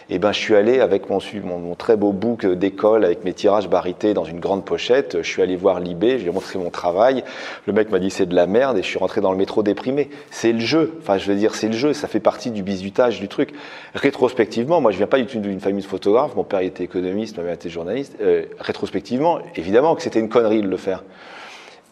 et 0.09 0.15
eh 0.15 0.19
ben, 0.21 0.31
je 0.31 0.39
suis 0.39 0.55
allé 0.55 0.79
avec 0.79 1.11
mon, 1.11 1.75
très 1.75 1.97
beau 1.97 2.13
book 2.13 2.47
d'école 2.47 3.05
avec 3.05 3.25
mes 3.25 3.33
tirages 3.33 3.69
barités 3.69 4.15
dans 4.15 4.25
une 4.25 4.39
grande 4.39 4.65
pochette. 4.65 5.21
Je 5.21 5.29
suis 5.29 5.43
allé 5.43 5.57
voir 5.57 5.81
Libé, 5.81 6.19
je 6.19 6.23
lui 6.23 6.31
ai 6.31 6.33
montré 6.33 6.61
mon 6.61 6.71
travail. 6.71 7.25
Le 7.67 7.73
mec 7.73 7.91
m'a 7.91 7.99
dit 7.99 8.11
c'est 8.11 8.27
de 8.27 8.35
la 8.37 8.47
merde 8.47 8.79
et 8.79 8.85
je 8.85 8.87
suis 8.87 9.01
rentré 9.01 9.21
dans 9.21 9.33
le 9.33 9.37
métro 9.37 9.65
déprimé. 9.65 10.09
C'est 10.31 10.53
le 10.53 10.61
jeu. 10.61 10.95
Enfin, 11.01 11.19
je 11.19 11.27
veux 11.27 11.35
dire, 11.35 11.57
c'est 11.57 11.67
le 11.67 11.73
jeu. 11.73 11.93
Ça 11.93 12.07
fait 12.07 12.21
partie 12.21 12.53
du 12.53 12.63
bisutage 12.63 13.19
du 13.19 13.27
truc. 13.27 13.53
Rétrospectivement, 13.97 14.81
moi, 14.81 14.93
je 14.93 14.99
viens 14.99 15.09
pas 15.09 15.19
du 15.19 15.27
tout 15.27 15.41
d'une 15.41 15.59
famille 15.59 15.83
de 15.83 15.89
photographes. 15.89 16.37
Mon 16.37 16.45
père 16.45 16.61
était 16.61 16.85
économiste, 16.85 17.37
ma 17.39 17.43
mère 17.43 17.55
était 17.55 17.69
journaliste. 17.69 18.15
Euh, 18.21 18.45
rétrospectivement, 18.61 19.41
évidemment 19.57 19.97
que 19.97 20.03
c'était 20.03 20.21
une 20.21 20.29
connerie 20.29 20.63
de 20.63 20.69
le 20.69 20.77
faire. 20.77 21.03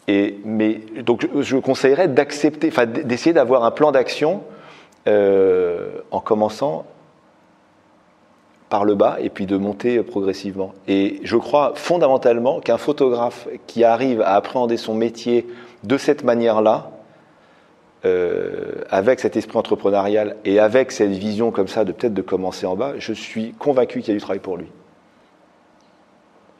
Et, 0.07 0.39
mais 0.45 0.83
donc, 1.05 1.27
je 1.41 1.57
conseillerais 1.57 2.07
d'accepter, 2.07 2.69
enfin, 2.69 2.87
d'essayer 2.87 3.33
d'avoir 3.33 3.65
un 3.65 3.73
plan 3.73 3.91
d'action 3.91 4.45
euh, 5.09 5.99
en 6.13 6.21
commençant 6.21 6.87
par 8.75 8.85
le 8.85 8.97
bas 8.97 9.19
et 9.21 9.31
puis 9.31 9.47
de 9.47 9.57
monter 9.57 10.03
progressivement. 10.03 10.75
Et 10.89 11.21
je 11.23 11.37
crois 11.37 11.75
fondamentalement 11.77 12.59
qu'un 12.59 12.77
photographe 12.77 13.47
qui 13.69 13.85
arrive 13.85 14.21
à 14.21 14.35
appréhender 14.35 14.77
son 14.77 14.95
métier 14.95 15.47
de 15.85 15.97
cette 15.97 16.25
manière-là, 16.25 16.91
euh, 18.05 18.83
avec 18.91 19.21
cet 19.21 19.37
esprit 19.37 19.57
entrepreneurial 19.57 20.35
et 20.45 20.59
avec 20.59 20.91
cette 20.91 21.13
vision 21.13 21.53
comme 21.53 21.69
ça 21.69 21.85
de 21.85 21.93
peut-être 21.93 22.15
de 22.15 22.21
commencer 22.21 22.67
en 22.67 22.75
bas, 22.75 22.95
je 22.99 23.13
suis 23.13 23.53
convaincu 23.53 24.01
qu'il 24.01 24.09
y 24.09 24.11
a 24.11 24.19
du 24.19 24.21
travail 24.21 24.41
pour 24.41 24.57
lui. 24.57 24.67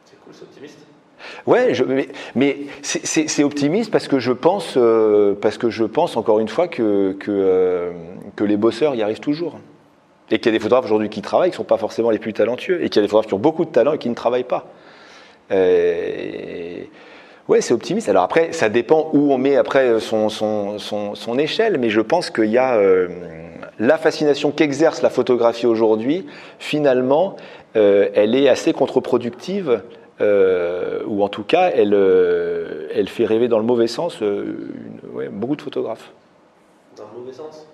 C'est 0.05 0.17
cool, 0.21 0.33
c'est 0.33 0.43
optimiste. 0.43 0.79
Ouais, 1.45 1.73
je, 1.73 1.83
mais, 2.33 2.59
c'est 2.81 3.43
optimiste 3.43 3.91
parce 3.91 4.07
que 4.07 4.19
je 4.19 4.31
pense, 4.31 4.75
euh, 4.77 5.33
parce 5.33 5.57
que 5.57 5.69
je 5.69 5.83
pense 5.83 6.15
encore 6.15 6.39
une 6.39 6.47
fois 6.47 6.69
que, 6.69 7.11
que, 7.19 7.29
euh, 7.29 7.91
que 8.37 8.45
les 8.45 8.55
bosseurs 8.55 8.95
y 8.95 9.01
arrivent 9.01 9.19
toujours. 9.19 9.59
Et 10.31 10.39
qu'il 10.39 10.47
y 10.47 10.55
a 10.55 10.57
des 10.57 10.59
photographes 10.59 10.85
aujourd'hui 10.85 11.09
qui 11.09 11.21
travaillent, 11.21 11.51
qui 11.51 11.55
ne 11.55 11.57
sont 11.57 11.63
pas 11.63 11.77
forcément 11.77 12.09
les 12.09 12.19
plus 12.19 12.33
talentueux, 12.33 12.83
et 12.83 12.89
qu'il 12.89 12.97
y 12.97 12.99
a 12.99 13.01
des 13.03 13.07
photographes 13.07 13.27
qui 13.27 13.35
ont 13.35 13.39
beaucoup 13.39 13.65
de 13.65 13.69
talent 13.69 13.93
et 13.93 13.97
qui 13.97 14.09
ne 14.09 14.15
travaillent 14.15 14.43
pas. 14.43 14.65
Euh, 15.51 16.83
ouais, 17.47 17.61
c'est 17.61 17.73
optimiste. 17.73 18.09
Alors 18.09 18.23
après, 18.23 18.51
ça 18.51 18.69
dépend 18.69 19.09
où 19.13 19.31
on 19.31 19.37
met 19.37 19.55
après 19.55 19.99
son, 19.99 20.29
son, 20.29 20.77
son, 20.79 21.37
échelle, 21.37 21.77
mais 21.77 21.89
je 21.89 22.01
pense 22.01 22.29
qu'il 22.29 22.49
y 22.49 22.57
a 22.57 22.75
euh, 22.75 23.07
la 23.79 23.97
fascination 23.97 24.51
qu'exerce 24.51 25.01
la 25.01 25.09
photographie 25.09 25.67
aujourd'hui, 25.67 26.25
finalement, 26.59 27.35
euh, 27.75 28.09
elle 28.15 28.35
est 28.35 28.49
assez 28.49 28.73
contre-productive, 28.73 29.81
ou 30.21 31.23
en 31.23 31.29
tout 31.29 31.43
cas, 31.43 31.71
elle, 31.75 31.93
elle 32.93 33.09
fait 33.09 33.25
rêver 33.25 33.49
dans 33.49 33.59
le 33.59 33.65
mauvais 33.65 33.87
sens 33.87 34.21
ouais, 34.21 35.27
beaucoup 35.29 35.57
de 35.57 35.61
photographes. 35.61 36.13
Dans 36.95 37.03
le 37.13 37.19
mauvais 37.19 37.33
sens? 37.33 37.67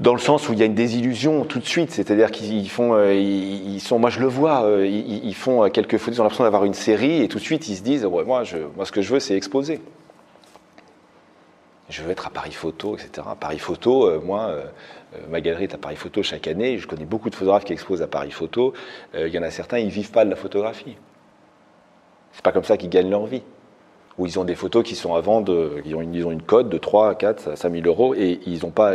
Dans 0.00 0.12
le 0.12 0.20
sens 0.20 0.48
où 0.48 0.52
il 0.52 0.58
y 0.58 0.62
a 0.62 0.66
une 0.66 0.74
désillusion 0.74 1.44
tout 1.44 1.58
de 1.58 1.64
suite, 1.64 1.90
c'est-à-dire 1.90 2.30
qu'ils 2.30 2.68
font, 2.68 2.94
euh, 2.94 3.14
ils, 3.14 3.80
sont, 3.80 3.98
moi 3.98 4.10
je 4.10 4.20
le 4.20 4.26
vois, 4.26 4.64
euh, 4.64 4.86
ils, 4.86 5.34
font 5.34 5.64
euh, 5.64 5.68
quelques 5.68 5.96
photos, 5.96 6.16
ils 6.16 6.20
ont 6.20 6.24
l'impression 6.24 6.44
d'avoir 6.44 6.64
une 6.64 6.74
série 6.74 7.22
et 7.22 7.28
tout 7.28 7.38
de 7.38 7.42
suite 7.42 7.68
ils 7.68 7.76
se 7.76 7.82
disent, 7.82 8.04
moi, 8.04 8.44
je, 8.44 8.58
moi 8.76 8.84
ce 8.84 8.92
que 8.92 9.00
je 9.00 9.12
veux 9.12 9.20
c'est 9.20 9.34
exposer. 9.34 9.80
Je 11.88 12.02
veux 12.02 12.10
être 12.10 12.26
à 12.26 12.30
Paris 12.30 12.52
Photo, 12.52 12.96
etc. 12.96 13.26
Paris 13.38 13.60
Photo, 13.60 14.20
moi, 14.20 14.52
ma 15.30 15.40
galerie 15.40 15.64
est 15.64 15.74
à 15.74 15.78
Paris 15.78 15.94
Photo 15.94 16.20
chaque 16.20 16.48
année. 16.48 16.78
Je 16.78 16.88
connais 16.88 17.04
beaucoup 17.04 17.30
de 17.30 17.36
photographes 17.36 17.64
qui 17.64 17.72
exposent 17.72 18.02
à 18.02 18.08
Paris 18.08 18.32
Photo. 18.32 18.72
il 19.14 19.28
y 19.28 19.38
en 19.38 19.44
a 19.44 19.52
certains, 19.52 19.78
ils 19.78 19.88
vivent 19.88 20.10
pas 20.10 20.24
de 20.24 20.30
la 20.30 20.34
photographie. 20.34 20.96
C'est 22.32 22.42
pas 22.42 22.50
comme 22.50 22.64
ça 22.64 22.76
qu'ils 22.76 22.90
gagnent 22.90 23.10
leur 23.10 23.26
vie. 23.26 23.42
Ou 24.18 24.26
ils 24.26 24.36
ont 24.40 24.42
des 24.42 24.56
photos 24.56 24.82
qui 24.82 24.96
sont 24.96 25.14
à 25.14 25.20
vendre, 25.20 25.80
ils 25.84 25.94
ont 25.94 26.00
une, 26.00 26.12
ils 26.12 26.26
ont 26.26 26.32
une 26.32 26.42
cote 26.42 26.68
de 26.68 26.76
3, 26.76 27.14
4, 27.14 27.56
5 27.56 27.72
000 27.72 27.86
euros 27.86 28.16
et 28.16 28.40
ils 28.46 28.64
n'ont 28.64 28.72
pas 28.72 28.94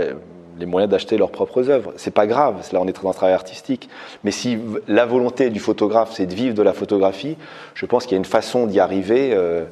les 0.60 0.66
moyens 0.66 0.92
d'acheter 0.92 1.18
leurs 1.18 1.32
propres 1.32 1.70
œuvres. 1.70 1.94
C'est 1.98 2.14
pas 2.14 2.28
grave, 2.28 2.56
là 2.72 2.80
on 2.82 2.88
est 2.88 3.02
dans 3.02 3.10
un 3.10 3.14
travail 3.14 3.34
artistique. 3.34 3.90
Mais 4.24 4.32
si 4.32 4.58
la 4.88 5.06
volonté 5.06 5.50
du 5.50 5.60
photographe 5.60 6.12
c'est 6.14 6.26
de 6.26 6.34
vivre 6.34 6.56
de 6.56 6.62
la 6.62 6.74
photographie, 6.74 7.38
je 7.74 7.86
pense 7.86 8.04
qu'il 8.04 8.14
y 8.14 8.16
a 8.16 8.18
une 8.18 8.26
façon 8.26 8.68
d'y 8.68 8.80
arriver. 8.80 9.34
Euh, 9.34 9.66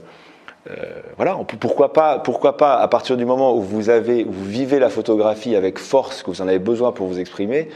euh, 0.70 0.74
voilà, 1.16 1.38
pourquoi 1.60 1.94
pas, 1.94 2.20
pourquoi 2.20 2.58
pas 2.58 2.76
à 2.76 2.88
partir 2.88 3.18
du 3.18 3.26
moment 3.26 3.56
où 3.56 3.62
vous 3.62 3.82
vivez 3.82 4.80
la 4.80 4.90
photographie 4.90 5.56
avec 5.56 5.80
force, 5.80 6.22
que 6.22 6.30
vous 6.30 6.42
en 6.42 6.48
avez 6.48 6.60
besoin 6.60 6.92
pour 6.92 7.08
vous 7.08 7.20
exprimer, 7.20 7.70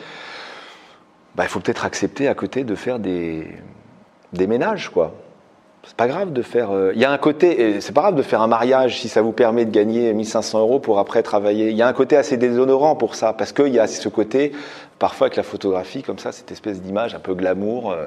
bah, 1.35 1.43
il 1.43 1.49
faut 1.49 1.59
peut-être 1.59 1.85
accepter 1.85 2.27
à 2.27 2.35
côté 2.35 2.63
de 2.63 2.75
faire 2.75 2.99
des, 2.99 3.47
des 4.33 4.47
ménages, 4.47 4.89
quoi. 4.89 5.13
C'est 5.85 5.97
pas 5.97 6.07
grave 6.07 6.31
de 6.31 6.41
faire. 6.41 6.71
Euh, 6.71 6.93
il 6.95 7.01
y 7.01 7.05
a 7.05 7.11
un 7.11 7.17
côté, 7.17 7.81
c'est 7.81 7.93
pas 7.93 8.01
grave 8.01 8.15
de 8.15 8.21
faire 8.21 8.41
un 8.41 8.47
mariage 8.47 9.01
si 9.01 9.09
ça 9.09 9.21
vous 9.21 9.33
permet 9.33 9.65
de 9.65 9.71
gagner 9.71 10.13
1500 10.13 10.59
euros 10.59 10.79
pour 10.79 10.97
après 10.97 11.23
travailler. 11.23 11.71
Il 11.71 11.75
y 11.75 11.81
a 11.81 11.87
un 11.87 11.93
côté 11.93 12.15
assez 12.15 12.37
déshonorant 12.37 12.95
pour 12.95 13.15
ça, 13.15 13.33
parce 13.33 13.51
qu'il 13.51 13.73
y 13.73 13.79
a 13.79 13.87
ce 13.87 14.07
côté, 14.07 14.53
parfois 14.97 15.27
avec 15.27 15.35
la 15.35 15.43
photographie, 15.43 16.01
comme 16.01 16.19
ça, 16.19 16.31
cette 16.31 16.51
espèce 16.51 16.81
d'image 16.81 17.13
un 17.15 17.19
peu 17.19 17.33
glamour, 17.33 17.91
euh, 17.91 18.05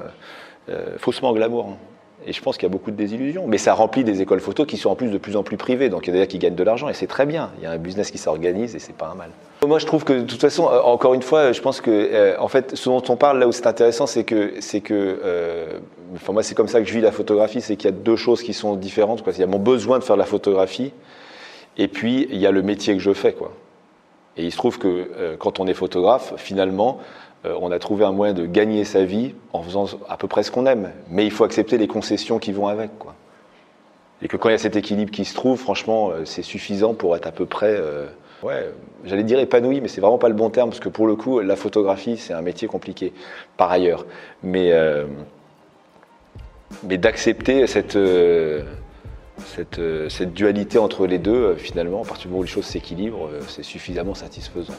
euh, 0.69 0.97
faussement 0.97 1.33
glamour. 1.33 1.69
Hein. 1.73 1.77
Et 2.27 2.33
je 2.33 2.41
pense 2.41 2.57
qu'il 2.57 2.67
y 2.67 2.69
a 2.69 2.71
beaucoup 2.71 2.91
de 2.91 2.95
désillusions. 2.95 3.45
Mais 3.47 3.57
ça 3.57 3.73
remplit 3.73 4.03
des 4.03 4.21
écoles 4.21 4.41
photo 4.41 4.65
qui 4.65 4.77
sont 4.77 4.89
en 4.89 4.95
plus 4.95 5.09
de 5.09 5.17
plus 5.17 5.35
en 5.37 5.43
plus 5.43 5.57
privées. 5.57 5.89
Donc 5.89 6.05
il 6.05 6.09
y 6.09 6.11
a 6.11 6.13
des 6.13 6.19
gens 6.19 6.27
qui 6.27 6.39
gagnent 6.39 6.55
de 6.55 6.63
l'argent 6.63 6.89
et 6.89 6.93
c'est 6.93 7.07
très 7.07 7.25
bien. 7.25 7.51
Il 7.57 7.63
y 7.63 7.67
a 7.67 7.71
un 7.71 7.77
business 7.77 8.11
qui 8.11 8.17
s'organise 8.17 8.75
et 8.75 8.79
c'est 8.79 8.95
pas 8.95 9.07
un 9.07 9.15
mal. 9.15 9.29
Moi 9.65 9.79
je 9.79 9.85
trouve 9.85 10.03
que 10.03 10.13
de 10.13 10.25
toute 10.25 10.41
façon, 10.41 10.65
encore 10.65 11.13
une 11.13 11.23
fois, 11.23 11.53
je 11.53 11.61
pense 11.61 11.81
que 11.81 12.37
en 12.39 12.47
fait, 12.47 12.75
ce 12.75 12.89
dont 12.89 13.01
on 13.07 13.15
parle 13.15 13.39
là 13.39 13.47
où 13.47 13.51
c'est 13.51 13.65
intéressant, 13.65 14.05
c'est 14.05 14.23
que 14.23 14.55
c'est 14.59 14.81
que 14.81 15.79
enfin 16.15 16.33
moi 16.33 16.43
c'est 16.43 16.53
comme 16.53 16.67
ça 16.67 16.79
que 16.79 16.85
je 16.87 16.93
vis 16.93 17.01
la 17.01 17.11
photographie, 17.11 17.61
c'est 17.61 17.75
qu'il 17.75 17.89
y 17.89 17.93
a 17.93 17.97
deux 17.97 18.17
choses 18.17 18.43
qui 18.43 18.53
sont 18.53 18.75
différentes. 18.75 19.23
Il 19.25 19.39
y 19.39 19.43
a 19.43 19.47
mon 19.47 19.57
besoin 19.59 19.97
de 19.97 20.03
faire 20.03 20.17
la 20.17 20.25
photographie, 20.25 20.93
et 21.77 21.87
puis 21.87 22.27
il 22.29 22.37
y 22.37 22.45
a 22.45 22.51
le 22.51 22.61
métier 22.61 22.93
que 22.93 23.01
je 23.01 23.13
fais. 23.13 23.33
Quoi. 23.33 23.51
Et 24.37 24.43
il 24.43 24.51
se 24.51 24.57
trouve 24.57 24.77
que 24.77 24.87
euh, 24.87 25.35
quand 25.37 25.59
on 25.59 25.67
est 25.67 25.73
photographe, 25.73 26.33
finalement, 26.37 26.99
euh, 26.99 27.03
on 27.45 27.71
a 27.71 27.79
trouvé 27.79 28.03
un 28.03 28.11
moyen 28.11 28.33
de 28.33 28.45
gagner 28.45 28.83
sa 28.83 29.03
vie 29.03 29.33
en 29.53 29.61
faisant 29.61 29.85
à 30.09 30.17
peu 30.17 30.27
près 30.27 30.43
ce 30.43 30.51
qu'on 30.51 30.65
aime. 30.65 30.91
Mais 31.09 31.25
il 31.25 31.31
faut 31.31 31.43
accepter 31.43 31.77
les 31.77 31.87
concessions 31.87 32.39
qui 32.39 32.51
vont 32.51 32.67
avec. 32.67 32.97
Quoi. 32.99 33.15
Et 34.21 34.27
que 34.27 34.37
quand 34.37 34.49
il 34.49 34.53
y 34.53 34.55
a 34.55 34.59
cet 34.59 34.75
équilibre 34.75 35.11
qui 35.11 35.25
se 35.25 35.35
trouve, 35.35 35.59
franchement, 35.59 36.09
euh, 36.09 36.25
c'est 36.25 36.41
suffisant 36.41 36.93
pour 36.93 37.15
être 37.15 37.27
à 37.27 37.31
peu 37.31 37.45
près, 37.45 37.75
euh, 37.77 38.07
ouais, 38.43 38.71
j'allais 39.05 39.23
dire 39.23 39.39
épanoui, 39.39 39.79
mais 39.79 39.87
c'est 39.87 40.01
vraiment 40.01 40.17
pas 40.17 40.29
le 40.29 40.35
bon 40.35 40.49
terme, 40.49 40.69
parce 40.69 40.79
que 40.79 40.89
pour 40.89 41.07
le 41.07 41.15
coup, 41.15 41.39
la 41.39 41.55
photographie, 41.55 42.17
c'est 42.17 42.33
un 42.33 42.41
métier 42.41 42.67
compliqué, 42.67 43.13
par 43.57 43.71
ailleurs. 43.71 44.05
Mais, 44.41 44.71
euh, 44.71 45.05
mais 46.83 46.97
d'accepter 46.97 47.67
cette, 47.67 47.95
euh, 47.95 48.63
cette, 49.45 49.79
euh, 49.79 50.09
cette 50.09 50.33
dualité 50.33 50.79
entre 50.79 51.05
les 51.05 51.19
deux, 51.19 51.31
euh, 51.31 51.55
finalement, 51.55 52.01
à 52.01 52.05
partir 52.05 52.23
du 52.23 52.29
moment 52.29 52.39
où 52.39 52.43
les 52.43 52.49
choses 52.49 52.65
s'équilibrent, 52.65 53.27
euh, 53.27 53.41
c'est 53.47 53.63
suffisamment 53.63 54.15
satisfaisant. 54.15 54.73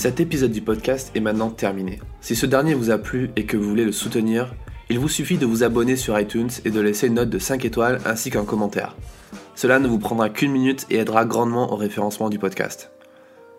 Cet 0.00 0.18
épisode 0.18 0.52
du 0.52 0.62
podcast 0.62 1.12
est 1.14 1.20
maintenant 1.20 1.50
terminé. 1.50 2.00
Si 2.22 2.34
ce 2.34 2.46
dernier 2.46 2.72
vous 2.72 2.88
a 2.88 2.96
plu 2.96 3.32
et 3.36 3.44
que 3.44 3.58
vous 3.58 3.68
voulez 3.68 3.84
le 3.84 3.92
soutenir, 3.92 4.54
il 4.88 4.98
vous 4.98 5.10
suffit 5.10 5.36
de 5.36 5.44
vous 5.44 5.62
abonner 5.62 5.94
sur 5.94 6.18
iTunes 6.18 6.48
et 6.64 6.70
de 6.70 6.80
laisser 6.80 7.08
une 7.08 7.16
note 7.16 7.28
de 7.28 7.38
5 7.38 7.66
étoiles 7.66 8.00
ainsi 8.06 8.30
qu'un 8.30 8.46
commentaire. 8.46 8.96
Cela 9.54 9.78
ne 9.78 9.86
vous 9.86 9.98
prendra 9.98 10.30
qu'une 10.30 10.52
minute 10.52 10.86
et 10.88 10.96
aidera 10.96 11.26
grandement 11.26 11.70
au 11.70 11.76
référencement 11.76 12.30
du 12.30 12.38
podcast. 12.38 12.92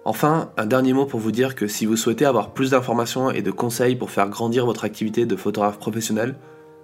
Enfin, 0.03 0.49
un 0.57 0.65
dernier 0.65 0.93
mot 0.93 1.05
pour 1.05 1.19
vous 1.19 1.31
dire 1.31 1.53
que 1.53 1.67
si 1.67 1.85
vous 1.85 1.95
souhaitez 1.95 2.25
avoir 2.25 2.55
plus 2.55 2.71
d'informations 2.71 3.29
et 3.29 3.43
de 3.43 3.51
conseils 3.51 3.95
pour 3.95 4.09
faire 4.09 4.27
grandir 4.27 4.65
votre 4.65 4.83
activité 4.83 5.27
de 5.27 5.35
photographe 5.35 5.77
professionnel, 5.77 6.33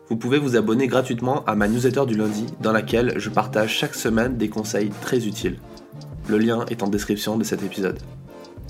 vous 0.07 0.17
pouvez 0.17 0.37
vous 0.37 0.55
abonner 0.55 0.85
gratuitement 0.85 1.43
à 1.45 1.55
ma 1.55 1.67
newsletter 1.67 2.05
du 2.05 2.13
lundi 2.13 2.45
dans 2.61 2.73
laquelle 2.73 3.13
je 3.15 3.31
partage 3.31 3.73
chaque 3.73 3.95
semaine 3.95 4.37
des 4.37 4.49
conseils 4.49 4.91
très 5.01 5.25
utiles. 5.25 5.57
Le 6.27 6.37
lien 6.37 6.63
est 6.69 6.83
en 6.83 6.87
description 6.89 7.39
de 7.39 7.43
cet 7.43 7.63
épisode. 7.63 7.97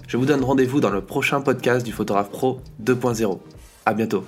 Je 0.07 0.17
vous 0.17 0.25
donne 0.25 0.43
rendez-vous 0.43 0.79
dans 0.79 0.89
le 0.89 1.01
prochain 1.01 1.41
podcast 1.41 1.86
du 1.86 1.91
Photographe 1.91 2.29
Pro 2.29 2.62
2.0. 2.83 3.39
À 3.86 3.93
bientôt. 3.93 4.25